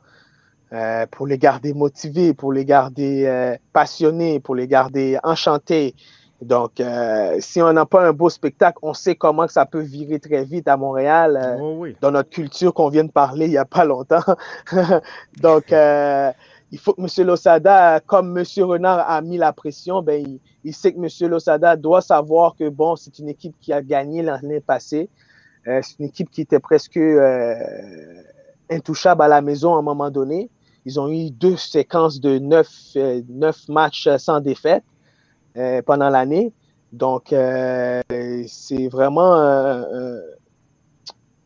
Euh, 0.73 1.05
pour 1.11 1.27
les 1.27 1.37
garder 1.37 1.75
motivés, 1.75 2.33
pour 2.33 2.51
les 2.51 2.65
garder 2.65 3.27
euh, 3.27 3.55
passionnés, 3.71 4.39
pour 4.39 4.55
les 4.55 4.67
garder 4.67 5.19
enchantés. 5.23 5.93
Donc, 6.41 6.79
euh, 6.79 7.37
si 7.39 7.61
on 7.61 7.71
n'a 7.71 7.85
pas 7.85 8.03
un 8.03 8.13
beau 8.13 8.31
spectacle, 8.31 8.79
on 8.81 8.95
sait 8.95 9.13
comment 9.13 9.45
que 9.45 9.53
ça 9.53 9.67
peut 9.67 9.79
virer 9.79 10.19
très 10.19 10.43
vite 10.43 10.67
à 10.67 10.75
Montréal, 10.75 11.59
oh 11.61 11.85
dans 12.01 12.09
notre 12.09 12.31
culture 12.31 12.73
qu'on 12.73 12.89
vient 12.89 13.03
de 13.03 13.11
parler 13.11 13.45
il 13.45 13.51
n'y 13.51 13.57
a 13.57 13.65
pas 13.65 13.85
longtemps. 13.85 14.23
Donc, 15.39 15.71
il 16.75 16.79
faut 16.79 16.93
que 16.93 17.01
M. 17.01 17.25
Losada, 17.25 18.01
comme 18.01 18.37
M. 18.37 18.43
Renard 18.65 19.09
a 19.09 19.21
mis 19.21 19.37
la 19.37 19.53
pression, 19.53 20.01
ben, 20.01 20.39
il, 20.65 20.73
sait 20.73 20.91
que 20.91 20.97
M. 20.97 21.29
Losada 21.31 21.77
doit 21.77 22.01
savoir 22.01 22.53
que, 22.55 22.67
bon, 22.67 22.97
c'est 22.97 23.17
une 23.17 23.29
équipe 23.29 23.55
qui 23.61 23.71
a 23.71 23.81
gagné 23.81 24.21
l'année 24.21 24.59
passée. 24.59 25.07
c'est 25.63 25.99
une 25.99 26.07
équipe 26.07 26.29
qui 26.29 26.41
était 26.41 26.59
presque 26.59 26.99
intouchable 28.69 29.21
à 29.21 29.29
la 29.29 29.41
maison 29.41 29.75
à 29.75 29.79
un 29.79 29.81
moment 29.81 30.11
donné. 30.11 30.49
Ils 30.85 30.99
ont 30.99 31.09
eu 31.09 31.31
deux 31.31 31.55
séquences 31.55 32.19
de 32.19 32.37
neuf, 32.37 32.69
euh, 32.95 33.21
neuf 33.29 33.67
matchs 33.69 34.07
sans 34.17 34.39
défaite 34.39 34.83
euh, 35.57 35.81
pendant 35.81 36.09
l'année. 36.09 36.53
Donc, 36.91 37.33
euh, 37.33 38.01
c'est 38.47 38.87
vraiment 38.87 39.35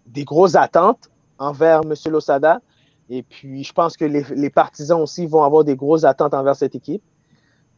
des 0.06 0.24
grosses 0.24 0.56
attentes 0.56 1.10
envers 1.38 1.82
M. 1.84 1.94
Losada. 2.12 2.62
Et 3.10 3.24
puis, 3.24 3.64
je 3.64 3.74
pense 3.74 3.98
que 3.98 4.06
les, 4.06 4.50
partisans 4.50 5.02
aussi 5.02 5.26
vont 5.26 5.44
avoir 5.44 5.64
des 5.64 5.76
grosses 5.76 6.04
attentes 6.04 6.34
envers 6.34 6.56
cette 6.56 6.76
équipe. 6.76 7.02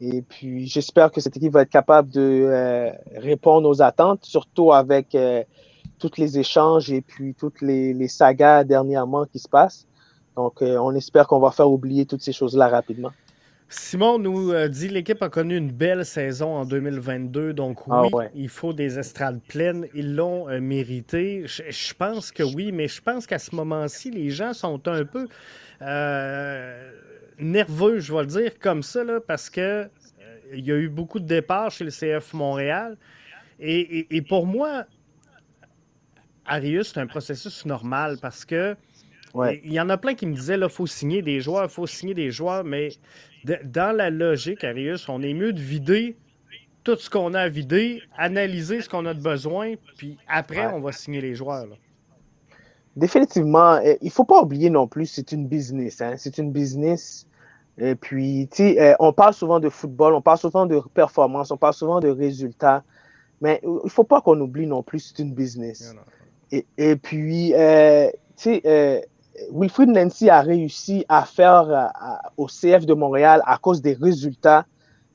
Et 0.01 0.21
puis, 0.21 0.67
j'espère 0.67 1.11
que 1.11 1.21
cette 1.21 1.37
équipe 1.37 1.53
va 1.53 1.61
être 1.61 1.69
capable 1.69 2.09
de 2.09 2.91
répondre 3.15 3.69
aux 3.69 3.81
attentes, 3.81 4.25
surtout 4.25 4.73
avec 4.73 5.15
tous 5.99 6.17
les 6.17 6.39
échanges 6.39 6.91
et 6.91 7.01
puis 7.01 7.33
toutes 7.35 7.61
les, 7.61 7.93
les 7.93 8.07
sagas 8.07 8.63
dernièrement 8.63 9.25
qui 9.25 9.39
se 9.39 9.47
passent. 9.47 9.87
Donc, 10.35 10.61
euh, 10.61 10.77
on 10.77 10.93
espère 10.95 11.27
qu'on 11.27 11.39
va 11.39 11.51
faire 11.51 11.69
oublier 11.69 12.05
toutes 12.05 12.21
ces 12.21 12.31
choses-là 12.31 12.67
rapidement. 12.67 13.11
Simon 13.71 14.19
nous 14.19 14.51
euh, 14.51 14.67
dit 14.67 14.89
l'équipe 14.89 15.23
a 15.23 15.29
connu 15.29 15.55
une 15.55 15.71
belle 15.71 16.05
saison 16.05 16.57
en 16.57 16.65
2022, 16.65 17.53
donc 17.53 17.79
ah 17.89 18.03
oui, 18.11 18.25
il 18.35 18.49
faut 18.49 18.73
des 18.73 18.99
estrades 18.99 19.39
pleines. 19.47 19.87
Ils 19.93 20.13
l'ont 20.13 20.49
euh, 20.49 20.59
mérité. 20.59 21.45
Je, 21.45 21.93
pense 21.93 22.33
que 22.33 22.43
oui, 22.43 22.73
mais 22.73 22.89
je 22.89 23.01
pense 23.01 23.25
qu'à 23.25 23.39
ce 23.39 23.55
moment-ci, 23.55 24.11
les 24.11 24.29
gens 24.29 24.51
sont 24.53 24.85
un 24.89 25.05
peu 25.05 25.25
nerveux, 27.39 27.99
je 27.99 28.13
vais 28.13 28.19
le 28.19 28.25
dire 28.25 28.59
comme 28.59 28.83
ça, 28.83 29.03
parce 29.25 29.49
que 29.49 29.89
il 30.53 30.65
y 30.65 30.71
a 30.73 30.75
eu 30.75 30.89
beaucoup 30.89 31.21
de 31.21 31.25
départs 31.25 31.71
chez 31.71 31.85
le 31.85 31.91
CF 31.91 32.33
Montréal. 32.33 32.97
Et, 33.57 34.21
pour 34.27 34.47
moi, 34.47 34.83
Arius, 36.45 36.91
c'est 36.93 36.99
un 36.99 37.07
processus 37.07 37.65
normal 37.65 38.17
parce 38.21 38.43
que 38.43 38.75
il 39.63 39.71
y 39.71 39.79
en 39.79 39.89
a 39.89 39.97
plein 39.97 40.13
qui 40.13 40.25
me 40.25 40.35
disaient 40.35 40.57
il 40.61 40.69
faut 40.69 40.87
signer 40.87 41.21
des 41.21 41.39
joueurs, 41.39 41.63
il 41.63 41.69
faut 41.69 41.87
signer 41.87 42.13
des 42.13 42.31
joueurs, 42.31 42.65
mais 42.65 42.89
dans 43.45 43.95
la 43.95 44.09
logique, 44.09 44.63
Arius, 44.63 45.09
on 45.09 45.21
est 45.21 45.33
mieux 45.33 45.53
de 45.53 45.59
vider 45.59 46.15
tout 46.83 46.95
ce 46.95 47.09
qu'on 47.09 47.33
a 47.33 47.41
à 47.41 47.49
vider, 47.49 48.01
analyser 48.17 48.81
ce 48.81 48.89
qu'on 48.89 49.05
a 49.05 49.13
de 49.13 49.21
besoin, 49.21 49.75
puis 49.97 50.17
après, 50.27 50.65
on 50.73 50.79
va 50.79 50.91
signer 50.91 51.21
les 51.21 51.35
joueurs. 51.35 51.67
Définitivement, 52.95 53.79
eh, 53.83 53.97
il 54.01 54.07
ne 54.07 54.11
faut 54.11 54.25
pas 54.25 54.41
oublier 54.41 54.69
non 54.69 54.87
plus, 54.87 55.05
c'est 55.05 55.31
une 55.31 55.47
business. 55.47 56.01
Hein? 56.01 56.15
C'est 56.17 56.37
une 56.37 56.51
business. 56.51 57.27
Et 57.77 57.95
puis, 57.95 58.49
tu 58.51 58.57
sais, 58.57 58.75
eh, 58.77 58.95
on 58.99 59.13
parle 59.13 59.33
souvent 59.33 59.59
de 59.59 59.69
football, 59.69 60.13
on 60.13 60.21
parle 60.21 60.39
souvent 60.39 60.65
de 60.65 60.81
performance, 60.93 61.51
on 61.51 61.57
parle 61.57 61.73
souvent 61.73 61.99
de 61.99 62.09
résultats, 62.09 62.83
mais 63.39 63.59
il 63.63 63.79
ne 63.83 63.89
faut 63.89 64.03
pas 64.03 64.21
qu'on 64.21 64.39
oublie 64.39 64.67
non 64.67 64.83
plus, 64.83 64.99
c'est 64.99 65.19
une 65.19 65.33
business. 65.33 65.95
Et, 66.51 66.95
puis, 66.97 67.53
euh, 67.53 68.09
tu 68.35 68.59
sais, 68.61 69.07
Wilfried 69.51 69.89
Nancy 69.89 70.29
a 70.29 70.41
réussi 70.41 71.05
à 71.07 71.25
faire 71.25 71.69
euh, 71.69 71.85
au 72.37 72.47
CF 72.47 72.85
de 72.85 72.93
Montréal 72.93 73.41
à 73.45 73.57
cause 73.57 73.81
des 73.81 73.93
résultats 73.93 74.65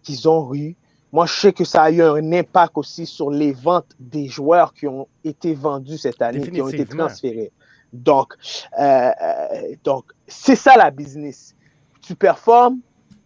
qu'ils 0.03 0.29
ont 0.29 0.55
eus. 0.55 0.77
Moi, 1.13 1.27
je 1.27 1.33
sais 1.33 1.53
que 1.53 1.65
ça 1.65 1.85
a 1.85 1.91
eu 1.91 2.03
un 2.03 2.33
impact 2.33 2.73
aussi 2.77 3.07
sur 3.07 3.31
les 3.31 3.53
ventes 3.53 3.93
des 3.99 4.29
joueurs 4.29 4.75
qui 4.75 4.87
ont 4.87 5.09
été 5.25 5.55
vendus 5.55 5.99
cette 5.99 6.21
année, 6.21 6.51
qui 6.51 6.61
ont 6.61 6.69
été 6.69 6.85
transférés. 6.85 7.53
Donc, 7.93 8.35
euh, 8.79 8.83
euh, 9.23 9.75
donc 9.85 10.13
c'est 10.27 10.57
ça 10.57 10.77
la 10.77 10.91
business. 10.91 11.55
Tu 12.03 12.15
performes, 12.15 12.81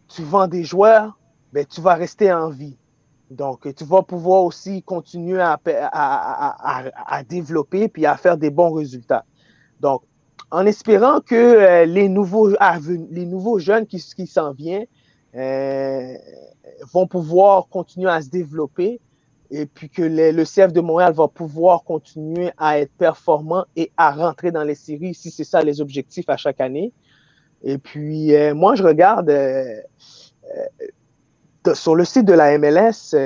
tu 0.09 0.23
vends 0.23 0.47
des 0.47 0.65
joueurs, 0.65 1.19
ben, 1.53 1.65
tu 1.67 1.81
vas 1.81 1.95
rester 1.95 2.33
en 2.33 2.51
vie. 2.51 2.77
Donc, 3.31 3.73
tu 3.75 3.85
vas 3.85 4.03
pouvoir 4.03 4.43
aussi 4.43 4.83
continuer 4.83 5.41
à, 5.41 5.59
à, 5.65 6.85
à 7.07 7.23
développer 7.23 7.89
puis 7.89 8.05
à 8.05 8.17
faire 8.17 8.37
des 8.37 8.51
bons 8.51 8.73
résultats. 8.73 9.25
Donc, 9.79 10.03
en 10.51 10.67
espérant 10.67 11.21
que 11.21 11.35
euh, 11.35 11.85
les, 11.87 12.09
nouveaux, 12.09 12.51
les 13.11 13.27
nouveaux 13.27 13.59
jeunes 13.59 13.87
qui, 13.87 14.01
s'en 14.01 14.53
viennent 14.53 14.87
euh, 15.35 16.15
vont 16.93 17.07
pouvoir 17.07 17.69
continuer 17.69 18.11
à 18.11 18.21
se 18.21 18.31
développer 18.31 19.01
et 19.53 19.67
puis 19.67 19.89
que 19.89 20.03
le 20.03 20.45
CF 20.45 20.73
de 20.73 20.81
Montréal 20.81 21.13
va 21.13 21.27
pouvoir 21.27 21.83
continuer 21.83 22.53
à 22.57 22.79
être 22.79 22.93
performant 22.93 23.65
et 23.75 23.91
à 23.97 24.13
rentrer 24.13 24.53
dans 24.53 24.63
les 24.63 24.77
séries 24.77 25.15
si 25.15 25.31
c'est 25.31 25.45
ça 25.45 25.63
les 25.63 25.81
objectifs 25.81 26.29
à 26.29 26.37
chaque 26.37 26.61
année. 26.61 26.93
Et 27.65 27.77
puis, 27.77 28.35
euh, 28.35 28.55
moi, 28.55 28.77
je 28.77 28.85
regarde 28.85 29.29
sur 31.75 31.95
le 31.97 32.05
site 32.05 32.25
de 32.27 32.33
la 32.33 32.57
MLS, 32.59 33.17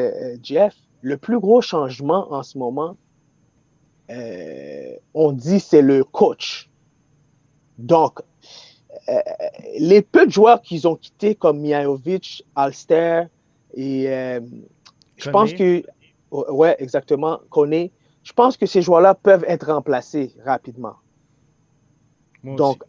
Jeff, 0.43 0.75
le 1.03 1.17
plus 1.19 1.39
gros 1.39 1.61
changement 1.61 2.33
en 2.33 2.43
ce 2.43 2.57
moment, 2.57 2.97
on 4.09 5.33
dit 5.33 5.61
c'est 5.61 5.83
le 5.83 6.05
coach. 6.05 6.71
Donc, 7.79 8.21
euh, 9.09 9.21
les 9.79 10.03
peu 10.03 10.27
de 10.27 10.31
joueurs 10.31 10.63
qu'ils 10.63 10.87
ont 10.87 10.97
quittés, 10.97 11.35
comme 11.35 11.61
Mihailovic, 11.61 12.45
Alster, 12.55 13.25
et 13.75 14.09
euh, 14.09 14.41
je 15.17 15.31
pense 15.31 15.53
que, 15.53 15.83
ouais, 16.31 16.77
exactement, 16.79 17.41
Koné, 17.51 17.91
je 18.23 18.33
pense 18.33 18.57
que 18.57 18.67
ces 18.67 18.83
joueurs-là 18.83 19.15
peuvent 19.15 19.45
être 19.47 19.73
remplacés 19.73 20.35
rapidement. 20.45 20.95
Donc, 22.45 22.83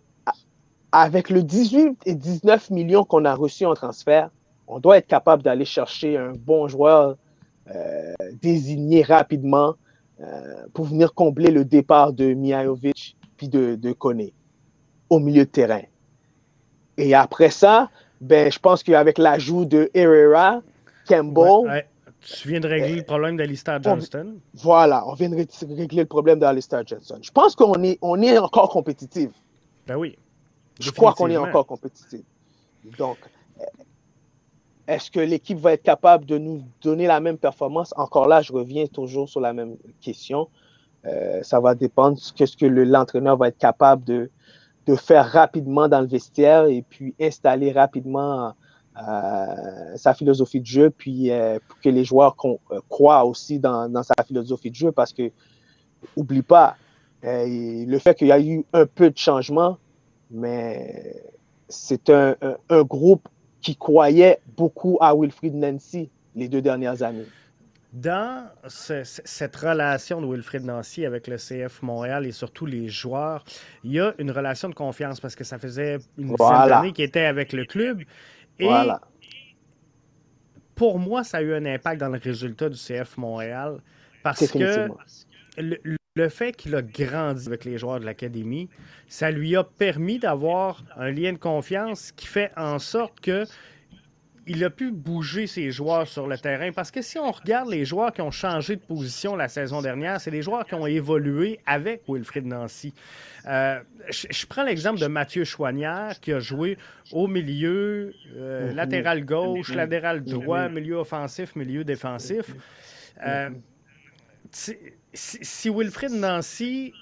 avec 0.91 1.29
le 1.29 1.43
18 1.43 2.01
et 2.05 2.13
19 2.13 2.69
millions 2.69 3.03
qu'on 3.03 3.25
a 3.25 3.33
reçus 3.33 3.65
en 3.65 3.73
transfert, 3.73 4.29
on 4.67 4.79
doit 4.79 4.97
être 4.97 5.07
capable 5.07 5.43
d'aller 5.43 5.65
chercher 5.65 6.17
un 6.17 6.33
bon 6.33 6.67
joueur 6.67 7.17
euh, 7.73 8.13
désigné 8.41 9.01
rapidement 9.01 9.75
pour 10.73 10.85
venir 10.85 11.13
combler 11.13 11.51
le 11.51 11.65
départ 11.65 12.13
de 12.13 12.33
Mihailovic 12.33 13.17
puis 13.35 13.49
de, 13.49 13.75
de 13.75 13.91
Koné 13.91 14.33
au 15.09 15.19
milieu 15.19 15.45
de 15.45 15.49
terrain. 15.49 15.81
Et 16.97 17.13
après 17.13 17.49
ça, 17.49 17.89
ben, 18.21 18.51
je 18.51 18.59
pense 18.59 18.83
qu'avec 18.83 19.17
l'ajout 19.17 19.65
de 19.65 19.89
Herrera, 19.93 20.61
Campbell. 21.07 21.85
Tu 22.21 22.47
viens 22.47 22.59
de 22.59 22.67
régler 22.67 22.95
le 22.95 23.03
problème 23.03 23.37
d'Alistair 23.37 23.81
Johnston? 23.83 24.37
voilà, 24.55 25.07
on 25.07 25.13
vient 25.13 25.29
de 25.29 25.35
régler 25.35 26.01
le 26.01 26.07
problème 26.07 26.39
d'Alistair 26.39 26.81
Johnston. 26.85 27.19
Je 27.21 27.31
pense 27.31 27.55
qu'on 27.55 27.83
est, 27.83 27.99
on 28.01 28.19
est 28.21 28.37
encore 28.37 28.69
compétitif. 28.69 29.29
Ben 29.85 29.95
oui. 29.95 30.17
Je 30.79 30.89
crois 30.89 31.13
qu'on 31.13 31.29
est 31.29 31.37
encore 31.37 31.67
compétitif. 31.67 32.21
Donc, 32.97 33.17
est-ce 34.87 35.11
que 35.11 35.19
l'équipe 35.19 35.57
va 35.59 35.73
être 35.73 35.83
capable 35.83 36.25
de 36.25 36.37
nous 36.37 36.63
donner 36.81 37.07
la 37.07 37.19
même 37.19 37.37
performance? 37.37 37.93
Encore 37.95 38.27
là, 38.27 38.41
je 38.41 38.51
reviens 38.51 38.87
toujours 38.87 39.29
sur 39.29 39.39
la 39.39 39.53
même 39.53 39.77
question. 40.01 40.49
Euh, 41.05 41.43
ça 41.43 41.59
va 41.59 41.75
dépendre 41.75 42.17
de 42.17 42.45
ce 42.45 42.57
que 42.57 42.65
l'entraîneur 42.65 43.37
va 43.37 43.49
être 43.49 43.57
capable 43.57 44.03
de, 44.03 44.31
de 44.85 44.95
faire 44.95 45.29
rapidement 45.31 45.87
dans 45.87 46.01
le 46.01 46.07
vestiaire 46.07 46.65
et 46.65 46.83
puis 46.87 47.15
installer 47.19 47.71
rapidement 47.71 48.53
euh, 48.97 49.97
sa 49.97 50.13
philosophie 50.13 50.61
de 50.61 50.65
jeu, 50.65 50.89
puis 50.89 51.29
euh, 51.29 51.59
que 51.83 51.89
les 51.89 52.05
joueurs 52.05 52.35
euh, 52.45 52.79
croient 52.87 53.25
aussi 53.25 53.59
dans, 53.59 53.91
sa 54.03 54.23
philosophie 54.23 54.69
de 54.69 54.75
jeu, 54.75 54.91
parce 54.91 55.11
que, 55.11 55.31
oublie 56.15 56.43
pas, 56.43 56.77
le 57.23 57.97
fait 57.97 58.15
qu'il 58.15 58.27
y 58.27 58.31
a 58.31 58.39
eu 58.39 58.63
un 58.71 58.85
peu 58.85 59.09
de 59.09 59.17
changement, 59.17 59.79
mais 60.31 61.23
c'est 61.67 62.09
un, 62.09 62.35
un, 62.69 62.83
groupe 62.83 63.27
qui 63.61 63.75
croyait 63.75 64.39
beaucoup 64.55 64.97
à 65.01 65.15
Wilfried 65.15 65.55
Nancy 65.55 66.09
les 66.35 66.47
deux 66.47 66.61
dernières 66.61 67.01
années. 67.01 67.25
Dans 67.95 68.49
cette 68.67 69.55
relation 69.55 70.21
de 70.21 70.27
Wilfred 70.27 70.65
Nancy 70.65 71.05
avec 71.05 71.27
le 71.27 71.37
CF 71.37 71.81
Montréal 71.81 72.25
et 72.25 72.33
surtout 72.33 72.65
les 72.65 72.89
joueurs, 72.89 73.45
il 73.85 73.93
y 73.93 74.01
a 74.01 74.13
une 74.17 74.31
relation 74.31 74.67
de 74.67 74.73
confiance 74.75 75.21
parce 75.21 75.33
que 75.33 75.45
ça 75.45 75.57
faisait 75.57 75.99
une 76.17 76.35
dizaine 76.35 76.67
d'années 76.67 76.91
qu'il 76.91 77.05
était 77.05 77.23
avec 77.23 77.53
le 77.53 77.63
club. 77.63 78.03
Et 78.59 78.67
pour 80.75 80.99
moi, 80.99 81.23
ça 81.23 81.37
a 81.37 81.41
eu 81.41 81.53
un 81.53 81.65
impact 81.65 82.01
dans 82.01 82.09
le 82.09 82.19
résultat 82.19 82.67
du 82.67 82.77
CF 82.77 83.15
Montréal 83.15 83.77
parce 84.23 84.45
que 84.45 84.89
le 86.17 86.29
fait 86.29 86.53
qu'il 86.53 86.75
a 86.75 86.81
grandi 86.81 87.47
avec 87.47 87.63
les 87.63 87.77
joueurs 87.77 88.01
de 88.01 88.05
l'académie, 88.05 88.69
ça 89.07 89.31
lui 89.31 89.55
a 89.55 89.63
permis 89.63 90.19
d'avoir 90.19 90.83
un 90.97 91.11
lien 91.11 91.31
de 91.31 91.37
confiance 91.37 92.11
qui 92.11 92.27
fait 92.27 92.51
en 92.57 92.77
sorte 92.77 93.21
que 93.21 93.45
il 94.47 94.63
a 94.63 94.69
pu 94.69 94.91
bouger 94.91 95.47
ses 95.47 95.71
joueurs 95.71 96.07
sur 96.07 96.27
le 96.27 96.37
terrain. 96.37 96.71
Parce 96.71 96.91
que 96.91 97.01
si 97.01 97.17
on 97.17 97.31
regarde 97.31 97.69
les 97.69 97.85
joueurs 97.85 98.13
qui 98.13 98.21
ont 98.21 98.31
changé 98.31 98.75
de 98.75 98.81
position 98.81 99.35
la 99.35 99.47
saison 99.47 99.81
dernière, 99.81 100.21
c'est 100.21 100.31
des 100.31 100.41
joueurs 100.41 100.65
qui 100.65 100.75
ont 100.75 100.85
évolué 100.85 101.59
avec 101.65 102.03
Wilfrid 102.07 102.45
Nancy. 102.45 102.93
Euh, 103.47 103.79
je, 104.09 104.45
prends 104.45 104.63
l'exemple 104.63 104.99
de 104.99 105.07
Mathieu 105.07 105.43
Chouanière 105.43 106.19
qui 106.19 106.31
a 106.31 106.39
joué 106.39 106.77
au 107.11 107.27
milieu, 107.27 108.13
euh, 108.35 108.69
mhm. 108.69 108.75
latéral 108.75 109.25
gauche, 109.25 109.69
mhm. 109.69 109.77
latéral 109.77 110.23
droit, 110.23 110.67
mhm. 110.67 110.75
milieu 110.75 110.95
offensif, 110.95 111.55
milieu 111.55 111.83
défensif. 111.83 112.45
Euh, 113.25 113.49
si, 114.51 115.69
Wilfrid 115.69 116.11
Nancy 116.11 116.93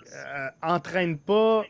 entraîne 0.62 1.18
pas 1.18 1.64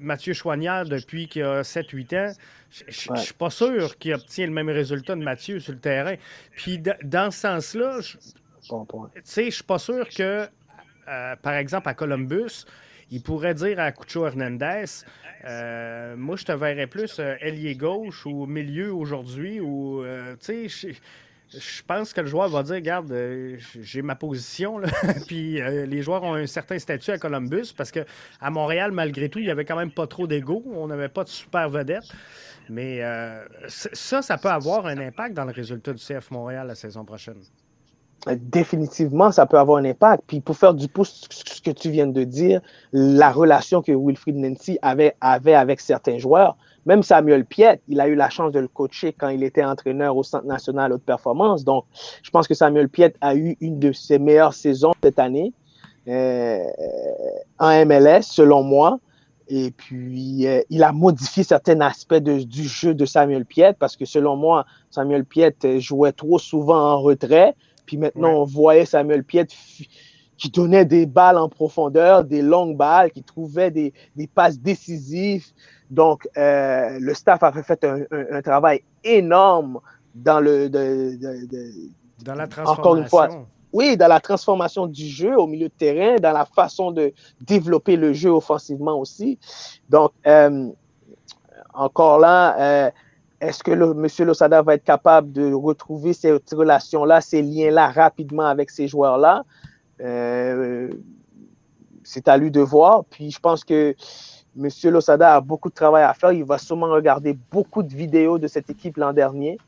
Mathieu 0.00 0.32
Chouanière 0.32 0.84
depuis 0.84 1.28
qu'il 1.28 1.42
a 1.42 1.62
7-8 1.62 2.16
ans, 2.16 2.32
je 2.70 3.12
ne 3.12 3.16
suis 3.16 3.34
pas 3.34 3.50
sûr 3.50 3.96
qu'il 3.98 4.14
obtient 4.14 4.46
le 4.46 4.52
même 4.52 4.68
résultat 4.68 5.14
de 5.14 5.22
Mathieu 5.22 5.58
sur 5.60 5.72
le 5.72 5.78
terrain. 5.78 6.14
Puis 6.56 6.78
dans 6.78 7.30
ce 7.30 7.38
sens-là, 7.40 8.00
je 8.00 8.16
ne 8.66 9.50
suis 9.50 9.62
pas 9.64 9.78
sûr 9.78 10.08
que, 10.08 10.48
euh, 11.08 11.36
par 11.36 11.54
exemple, 11.54 11.88
à 11.88 11.94
Columbus, 11.94 12.64
il 13.10 13.22
pourrait 13.22 13.54
dire 13.54 13.80
à 13.80 13.92
Cucho 13.92 14.26
Hernandez 14.26 14.84
euh, 15.44 16.16
Moi, 16.16 16.36
je 16.36 16.44
te 16.44 16.52
verrais 16.52 16.86
plus 16.86 17.18
euh, 17.18 17.36
ailier 17.40 17.74
gauche 17.74 18.26
ou 18.26 18.44
milieu 18.44 18.92
aujourd'hui. 18.92 19.60
ou 19.60 20.04
sais, 20.40 20.66
je 21.50 21.82
pense 21.86 22.12
que 22.12 22.20
le 22.20 22.26
joueur 22.26 22.48
va 22.48 22.62
dire 22.62 22.74
Regarde, 22.76 23.10
euh, 23.10 23.56
j'ai 23.80 24.02
ma 24.02 24.14
position. 24.14 24.80
Puis 25.26 25.60
euh, 25.60 25.86
les 25.86 26.02
joueurs 26.02 26.22
ont 26.22 26.34
un 26.34 26.46
certain 26.46 26.78
statut 26.78 27.10
à 27.10 27.18
Columbus 27.18 27.72
parce 27.76 27.90
qu'à 27.90 28.04
Montréal, 28.50 28.92
malgré 28.92 29.28
tout, 29.28 29.38
il 29.38 29.46
n'y 29.46 29.50
avait 29.50 29.64
quand 29.64 29.76
même 29.76 29.90
pas 29.90 30.06
trop 30.06 30.26
d'ego. 30.26 30.62
On 30.66 30.88
n'avait 30.88 31.08
pas 31.08 31.24
de 31.24 31.28
super 31.28 31.68
vedette. 31.70 32.04
Mais 32.68 33.02
euh, 33.02 33.44
ça, 33.68 34.20
ça 34.20 34.36
peut 34.36 34.50
avoir 34.50 34.86
un 34.86 34.98
impact 34.98 35.34
dans 35.34 35.44
le 35.44 35.52
résultat 35.52 35.92
du 35.94 36.04
CF 36.04 36.30
Montréal 36.30 36.66
la 36.66 36.74
saison 36.74 37.04
prochaine. 37.04 37.40
Définitivement, 38.26 39.32
ça 39.32 39.46
peut 39.46 39.58
avoir 39.58 39.78
un 39.78 39.84
impact. 39.86 40.24
Puis 40.26 40.40
pour 40.40 40.56
faire 40.56 40.74
du 40.74 40.88
pouce, 40.88 41.26
ce 41.30 41.62
que 41.62 41.70
tu 41.70 41.88
viens 41.90 42.06
de 42.06 42.24
dire, 42.24 42.60
la 42.92 43.30
relation 43.30 43.80
que 43.80 43.92
Wilfried 43.92 44.36
Nancy 44.36 44.78
avait, 44.82 45.14
avait 45.20 45.54
avec 45.54 45.80
certains 45.80 46.18
joueurs, 46.18 46.58
même 46.88 47.02
Samuel 47.02 47.44
Piet, 47.44 47.82
il 47.86 48.00
a 48.00 48.08
eu 48.08 48.14
la 48.14 48.30
chance 48.30 48.50
de 48.50 48.60
le 48.60 48.66
coacher 48.66 49.12
quand 49.12 49.28
il 49.28 49.44
était 49.44 49.62
entraîneur 49.62 50.16
au 50.16 50.22
Centre 50.22 50.46
national 50.46 50.90
haute 50.90 51.02
performance. 51.02 51.62
Donc, 51.62 51.84
je 52.22 52.30
pense 52.30 52.48
que 52.48 52.54
Samuel 52.54 52.88
Piet 52.88 53.14
a 53.20 53.36
eu 53.36 53.58
une 53.60 53.78
de 53.78 53.92
ses 53.92 54.18
meilleures 54.18 54.54
saisons 54.54 54.92
cette 55.02 55.18
année 55.18 55.52
euh, 56.08 56.64
en 57.58 57.84
MLS, 57.84 58.22
selon 58.22 58.62
moi. 58.62 59.00
Et 59.48 59.70
puis, 59.70 60.46
euh, 60.46 60.62
il 60.70 60.82
a 60.82 60.92
modifié 60.92 61.42
certains 61.42 61.78
aspects 61.82 62.14
du 62.14 62.64
jeu 62.64 62.94
de 62.94 63.04
Samuel 63.04 63.44
Piet 63.44 63.74
parce 63.78 63.94
que, 63.94 64.06
selon 64.06 64.36
moi, 64.36 64.64
Samuel 64.90 65.26
Piet 65.26 65.54
jouait 65.80 66.12
trop 66.12 66.38
souvent 66.38 66.94
en 66.94 67.02
retrait. 67.02 67.54
Puis 67.84 67.98
maintenant, 67.98 68.30
on 68.30 68.44
voyait 68.44 68.86
Samuel 68.86 69.24
Piet 69.24 69.46
qui 70.38 70.50
donnait 70.50 70.84
des 70.84 71.04
balles 71.04 71.36
en 71.36 71.48
profondeur, 71.48 72.24
des 72.24 72.42
longues 72.42 72.76
balles, 72.76 73.10
qui 73.10 73.22
trouvait 73.22 73.70
des, 73.70 73.92
des 74.16 74.28
passes 74.28 74.58
décisives. 74.58 75.46
Donc, 75.90 76.28
euh, 76.36 76.98
le 77.00 77.12
staff 77.12 77.42
a 77.42 77.52
fait 77.62 77.84
un, 77.84 78.40
travail 78.42 78.82
énorme 79.02 79.80
dans 80.14 80.40
le. 80.40 80.68
dans 80.68 82.34
la 82.34 82.46
transformation. 82.46 82.80
Encore 82.80 82.96
une 82.96 83.08
fois. 83.08 83.28
Oui, 83.70 83.98
dans 83.98 84.08
la 84.08 84.20
transformation 84.20 84.86
du 84.86 85.06
jeu 85.06 85.38
au 85.38 85.46
milieu 85.46 85.68
de 85.68 85.74
terrain, 85.76 86.16
dans 86.16 86.32
la 86.32 86.46
façon 86.46 86.90
de 86.90 87.12
développer 87.42 87.96
le 87.96 88.14
jeu 88.14 88.30
offensivement 88.30 88.98
aussi. 88.98 89.38
Donc, 89.90 90.12
euh, 90.26 90.70
encore 91.74 92.18
là, 92.18 92.58
euh, 92.58 92.90
est-ce 93.42 93.62
que 93.62 93.70
le, 93.70 93.90
M. 93.90 94.26
Losada 94.26 94.62
va 94.62 94.74
être 94.74 94.84
capable 94.84 95.32
de 95.32 95.52
retrouver 95.52 96.14
cette 96.14 96.50
relation-là, 96.50 97.20
ces 97.20 97.42
liens-là 97.42 97.90
rapidement 97.90 98.46
avec 98.46 98.70
ces 98.70 98.88
joueurs-là? 98.88 99.44
C'est 102.08 102.28
à 102.28 102.36
lui 102.36 102.50
de 102.50 102.60
voir. 102.60 103.04
Puis 103.04 103.30
je 103.30 103.38
pense 103.38 103.64
que 103.64 103.94
Monsieur 104.56 104.90
Losada 104.90 105.36
a 105.36 105.40
beaucoup 105.40 105.68
de 105.68 105.74
travail 105.74 106.02
à 106.02 106.14
faire. 106.14 106.32
Il 106.32 106.44
va 106.44 106.58
sûrement 106.58 106.88
regarder 106.88 107.38
beaucoup 107.52 107.82
de 107.82 107.94
vidéos 107.94 108.38
de 108.38 108.48
cette 108.48 108.68
équipe 108.70 108.96
l'an 108.96 109.12
dernier, 109.12 109.58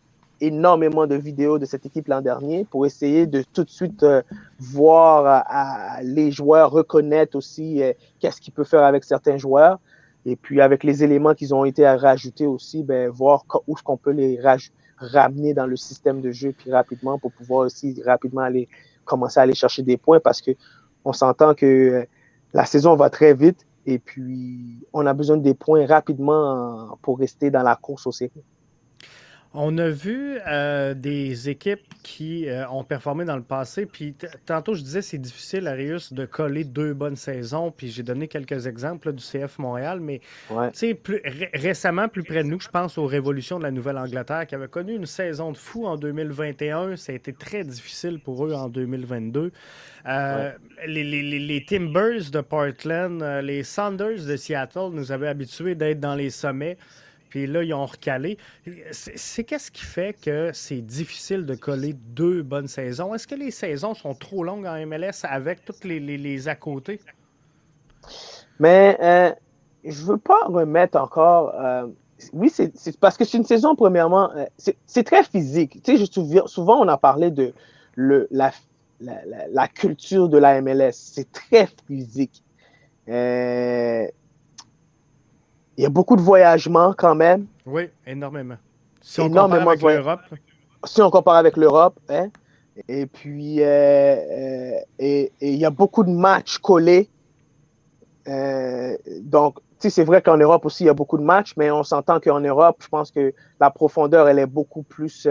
énormément 0.41 1.07
de 1.07 1.15
vidéos 1.15 1.59
de 1.59 1.65
cette 1.65 1.87
équipe 1.87 2.09
l'an 2.09 2.23
dernier, 2.23 2.65
pour 2.65 2.87
essayer 2.87 3.27
de 3.27 3.45
tout 3.53 3.63
de 3.63 3.71
suite 3.71 4.03
euh, 4.03 4.23
voir 4.59 5.45
euh, 5.49 6.03
les 6.03 6.33
joueurs 6.33 6.71
reconnaître 6.71 7.37
aussi 7.37 7.83
euh, 7.83 7.93
qu'est-ce 8.19 8.41
qu'il 8.41 8.53
peut 8.53 8.65
faire 8.65 8.83
avec 8.83 9.05
certains 9.05 9.37
joueurs. 9.37 9.79
Et 10.27 10.35
puis 10.35 10.61
avec 10.61 10.83
les 10.83 11.05
éléments 11.05 11.35
qui 11.35 11.53
ont 11.53 11.65
été 11.65 11.89
rajoutés 11.89 12.47
aussi, 12.47 12.83
ben, 12.83 13.09
voir 13.11 13.45
où 13.69 13.75
est-ce 13.75 13.83
qu'on 13.83 13.97
peut 13.97 14.11
les 14.11 14.41
ramener 14.99 15.55
dans 15.55 15.67
le 15.67 15.77
système 15.77 16.21
de 16.21 16.31
jeu 16.33 16.53
puis 16.57 16.73
rapidement 16.73 17.19
pour 17.19 17.33
pouvoir 17.33 17.67
aussi 17.67 18.03
rapidement 18.05 18.43
aller 18.43 18.69
commencer 19.11 19.41
à 19.41 19.43
aller 19.43 19.55
chercher 19.55 19.83
des 19.83 19.97
points 19.97 20.21
parce 20.21 20.41
que 20.41 20.53
on 21.05 21.13
s'entend 21.13 21.55
que 21.55 22.07
la 22.53 22.65
saison 22.65 22.95
va 22.95 23.11
très 23.11 23.35
vite 23.35 23.67
et 23.87 23.99
puis, 23.99 24.87
on 24.93 25.07
a 25.07 25.13
besoin 25.15 25.37
des 25.37 25.55
points 25.55 25.87
rapidement 25.87 26.99
pour 27.03 27.19
rester 27.19 27.51
dans 27.51 27.63
la 27.63 27.77
course 27.77 28.07
au 28.07 28.13
séries. 28.13 28.31
On 29.53 29.79
a 29.79 29.89
vu 29.89 30.39
euh, 30.47 30.95
des 30.95 31.49
équipes 31.49 31.83
qui 32.05 32.49
euh, 32.49 32.69
ont 32.69 32.85
performé 32.85 33.25
dans 33.25 33.35
le 33.37 33.43
passé. 33.43 33.85
Puis 33.85 34.15
tantôt, 34.47 34.75
je 34.75 34.83
disais 34.83 35.03
c'est 35.03 35.19
difficile, 35.19 35.67
Arius, 35.67 36.13
de 36.13 36.25
coller 36.25 36.63
deux 36.63 36.95
bonnes 36.95 37.17
saisons. 37.17 37.73
Puis 37.73 37.89
j'ai 37.89 38.05
donné 38.05 38.29
quelques 38.29 38.69
exemples 38.69 39.13
du 39.13 39.25
CF 39.25 39.59
Montréal. 39.59 39.99
Mais 39.99 40.21
plus, 41.03 41.21
récemment, 41.53 42.07
plus 42.07 42.23
près 42.23 42.45
de 42.45 42.49
nous, 42.49 42.61
je 42.61 42.69
pense 42.69 42.97
aux 42.97 43.07
révolutions 43.07 43.59
de 43.59 43.65
la 43.65 43.73
Nouvelle-Angleterre 43.73 44.47
qui 44.47 44.55
avait 44.55 44.69
connu 44.69 44.95
une 44.95 45.07
saison 45.07 45.51
de 45.51 45.57
fou 45.57 45.85
en 45.85 45.97
2021. 45.97 46.95
Ça 46.95 47.11
a 47.11 47.17
été 47.17 47.33
très 47.33 47.65
difficile 47.65 48.21
pour 48.21 48.47
eux 48.47 48.53
en 48.53 48.69
2022. 48.69 49.51
Euh, 50.07 50.53
les, 50.87 51.03
les, 51.03 51.65
Timbers 51.65 52.31
de 52.31 52.41
Portland, 52.41 53.21
les 53.43 53.65
Saunders 53.65 54.25
de 54.25 54.37
Seattle 54.37 54.91
nous 54.93 55.11
avaient 55.11 55.29
habitués 55.29 55.75
d'être 55.75 55.99
dans 55.99 56.15
les 56.15 56.31
sommets. 56.31 56.77
Puis 57.31 57.47
là, 57.47 57.63
ils 57.63 57.73
ont 57.73 57.87
recalé. 57.87 58.37
C'est 58.91 59.45
qu'est-ce 59.45 59.71
qui 59.71 59.85
fait 59.85 60.21
que 60.21 60.51
c'est 60.53 60.83
difficile 60.83 61.47
de 61.47 61.55
coller 61.55 61.95
deux 61.95 62.43
bonnes 62.43 62.67
saisons? 62.67 63.15
Est-ce 63.15 63.27
que 63.27 63.37
les 63.37 63.53
saisons 63.53 63.95
sont 63.95 64.15
trop 64.15 64.45
longues 64.45 64.67
en 64.67 64.85
MLS 64.87 65.23
avec 65.23 65.65
toutes 65.65 65.85
les, 65.85 66.01
les, 66.01 66.49
à 66.49 66.57
côté? 66.57 67.01
Mais 68.59 68.99
euh, 69.01 69.33
je 69.85 70.03
ne 70.03 70.07
veux 70.07 70.19
pas 70.19 70.45
remettre 70.47 70.99
encore. 70.99 71.55
Euh, 71.55 71.87
oui, 72.33 72.51
c'est 72.51 72.99
parce 72.99 73.17
que 73.17 73.25
c'est 73.25 73.39
une 73.39 73.45
saison, 73.45 73.75
premièrement, 73.77 74.31
euh, 74.33 74.45
c'est 74.87 75.05
très 75.05 75.23
physique. 75.23 75.81
Tu 75.83 75.97
sais, 75.97 76.05
je 76.05 76.47
souvent, 76.47 76.81
on 76.81 76.89
a 76.89 76.99
parlé 76.99 77.31
de 77.31 77.55
le, 77.95 78.27
la, 78.31 78.51
la, 79.01 79.21
la, 79.49 79.69
culture 79.69 80.29
de 80.29 80.37
la 80.37 80.61
MLS. 80.61 80.93
C'est 80.93 81.31
très 81.33 81.69
physique. 81.87 82.43
Euh, 83.09 84.07
il 85.77 85.83
y 85.83 85.87
a 85.87 85.91
beaucoup 85.91 86.17
de 86.17 86.21
voyagements 86.21 86.95
quand 86.97 87.15
même. 87.15 87.47
Oui, 87.67 87.89
énormément. 88.07 88.57
Si 89.01 89.21
on 89.21 89.29
compare 89.29 89.53
avec 89.55 89.83
l'Europe. 89.83 90.21
Si 90.85 91.03
on 91.03 91.11
compare 91.11 91.37
avec 91.37 91.57
l'Europe, 91.57 91.99
hein? 92.09 92.29
Et 92.89 93.07
puis, 93.07 93.63
euh, 93.63 93.65
euh, 93.67 94.81
et, 94.99 95.33
il 95.41 95.57
y 95.57 95.65
a 95.65 95.71
beaucoup 95.71 96.05
de 96.05 96.11
matchs 96.11 96.59
collés. 96.59 97.09
Euh, 98.29 98.97
donc, 99.23 99.57
tu 99.57 99.63
sais, 99.81 99.91
c'est 99.91 100.05
vrai 100.05 100.23
qu'en 100.23 100.37
Europe 100.37 100.65
aussi, 100.65 100.85
il 100.85 100.87
y 100.87 100.91
a 100.91 100.95
beaucoup 100.95 101.19
de 101.19 101.23
matchs, 101.23 101.55
mais 101.57 101.71
on 101.71 101.83
s'entend 101.83 102.21
qu'en 102.21 102.41
Europe, 102.41 102.77
je 102.83 102.89
pense 102.89 103.11
que 103.11 103.35
la 103.61 103.71
profondeur, 103.71 104.29
elle 104.29 104.39
est 104.39 104.47
beaucoup 104.47 104.83
plus, 104.83 105.27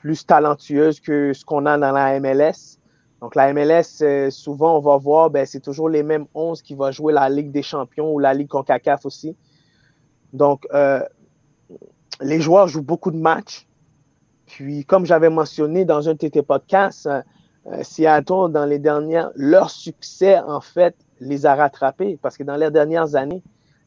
plus 0.00 0.26
talentueuse 0.26 1.00
que 1.00 1.32
ce 1.32 1.44
qu'on 1.44 1.66
a 1.66 1.78
dans 1.78 1.92
la 1.92 2.18
MLS. 2.18 2.78
Donc, 3.22 3.36
la 3.36 3.54
MLS, 3.54 4.02
euh, 4.02 4.30
souvent, 4.30 4.76
on 4.76 4.80
va 4.80 4.96
voir, 4.96 5.30
ben, 5.30 5.46
c'est 5.46 5.60
toujours 5.60 5.88
les 5.88 6.02
mêmes 6.02 6.26
11 6.34 6.60
qui 6.60 6.74
vont 6.74 6.90
jouer 6.90 7.12
la 7.12 7.28
Ligue 7.28 7.52
des 7.52 7.62
champions 7.62 8.12
ou 8.12 8.18
la 8.18 8.34
Ligue 8.34 8.48
CONCACAF 8.48 9.06
aussi. 9.06 9.36
Donc, 10.32 10.66
euh, 10.74 11.00
les 12.20 12.40
joueurs 12.40 12.66
jouent 12.66 12.82
beaucoup 12.82 13.12
de 13.12 13.16
matchs. 13.16 13.68
Puis, 14.46 14.84
comme 14.84 15.06
j'avais 15.06 15.30
mentionné 15.30 15.84
dans 15.84 16.08
un 16.08 16.16
TT 16.16 16.42
podcast, 16.42 17.06
euh, 17.06 17.22
Seattle, 17.84 18.50
dans 18.50 18.66
les 18.66 18.80
dernières, 18.80 19.30
leur 19.36 19.70
succès, 19.70 20.40
en 20.40 20.60
fait, 20.60 20.96
les 21.20 21.46
a 21.46 21.54
rattrapés 21.54 22.18
parce 22.20 22.36
que 22.36 22.42
dans 22.42 22.56
les 22.56 22.72
dernières 22.72 23.14
années, 23.14 23.44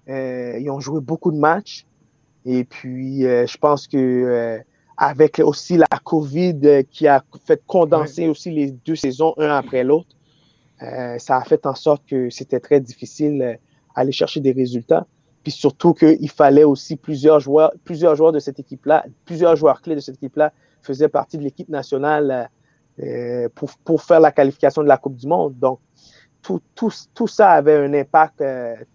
ils 0.08 0.70
ont 0.70 0.80
joué 0.80 1.02
beaucoup 1.02 1.34
de 1.34 1.38
matchs. 1.38 1.86
Et 2.46 2.64
puis, 2.64 3.24
je 3.24 3.58
pense 3.58 3.88
que 3.88 4.62
avec 4.98 5.40
aussi 5.40 5.78
la 5.78 5.88
COVID 6.04 6.60
euh, 6.64 6.84
qui 6.90 7.08
a 7.08 7.24
fait 7.46 7.62
condenser 7.66 8.28
aussi 8.28 8.52
les 8.52 8.72
deux 8.72 8.96
saisons, 8.96 9.34
un 9.38 9.50
après 9.50 9.84
l'autre. 9.84 10.10
Euh, 10.82 11.18
ça 11.18 11.38
a 11.38 11.44
fait 11.44 11.66
en 11.66 11.76
sorte 11.76 12.04
que 12.06 12.30
c'était 12.30 12.60
très 12.60 12.80
difficile 12.80 13.38
d'aller 13.96 14.10
euh, 14.10 14.12
chercher 14.12 14.40
des 14.40 14.52
résultats. 14.52 15.06
Puis 15.44 15.52
surtout 15.52 15.94
qu'il 15.94 16.30
fallait 16.30 16.64
aussi 16.64 16.96
plusieurs 16.96 17.40
joueurs, 17.40 17.72
plusieurs 17.84 18.16
joueurs 18.16 18.32
de 18.32 18.40
cette 18.40 18.60
équipe-là, 18.60 19.06
plusieurs 19.26 19.56
joueurs 19.56 19.82
clés 19.82 19.96
de 19.96 20.00
cette 20.00 20.16
équipe-là 20.16 20.52
faisaient 20.82 21.10
partie 21.10 21.38
de 21.38 21.44
l'équipe 21.44 21.70
nationale 21.70 22.50
pour, 23.54 23.70
pour, 23.84 24.02
faire 24.02 24.20
la 24.22 24.32
qualification 24.32 24.82
de 24.82 24.88
la 24.88 24.98
Coupe 24.98 25.18
du 25.18 25.28
Monde. 25.28 25.54
Donc, 25.60 25.80
tout, 26.42 26.62
tout, 26.74 26.92
tout, 27.14 27.28
ça 27.28 27.52
avait 27.52 27.76
un 27.76 27.94
impact, 27.94 28.44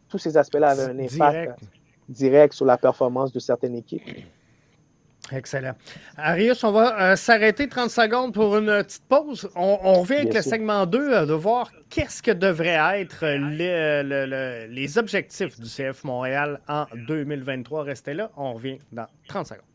tous 0.09 0.19
ces 0.19 0.37
aspects-là 0.37 0.71
avaient 0.71 0.85
un 0.85 0.99
impact 0.99 1.61
direct 2.09 2.55
sur 2.55 2.65
la 2.65 2.79
performance 2.79 3.31
de 3.33 3.39
certaines 3.39 3.77
équipes. 3.77 4.03
Excellent. 5.33 5.75
Arius, 6.17 6.65
on 6.65 6.73
va 6.73 7.13
euh, 7.13 7.17
s'arrêter 7.17 7.69
30 7.69 7.91
secondes 7.91 8.35
pour 8.35 8.57
une 8.57 8.83
petite 8.83 9.05
pause. 9.09 9.49
On, 9.55 10.01
revient 10.01 10.15
avec 10.15 10.35
le 10.35 10.43
segment 10.43 10.87
2 10.87 10.99
euh, 10.99 11.27
de 11.27 11.33
voir 11.33 11.71
qu'est-ce 11.89 12.23
que 12.23 12.33
devraient 12.33 13.01
être 13.01 13.27
les, 13.27 14.67
les 14.69 14.99
objectifs 14.99 15.59
du 15.61 15.69
CF 15.69 16.05
Montréal 16.05 16.61
en 16.69 16.87
2023. 16.95 17.85
Restez 17.85 18.15
là, 18.15 18.31
on 18.37 18.55
revient 18.55 18.79
dans 18.93 19.07
30 19.29 19.47
secondes. 19.47 19.70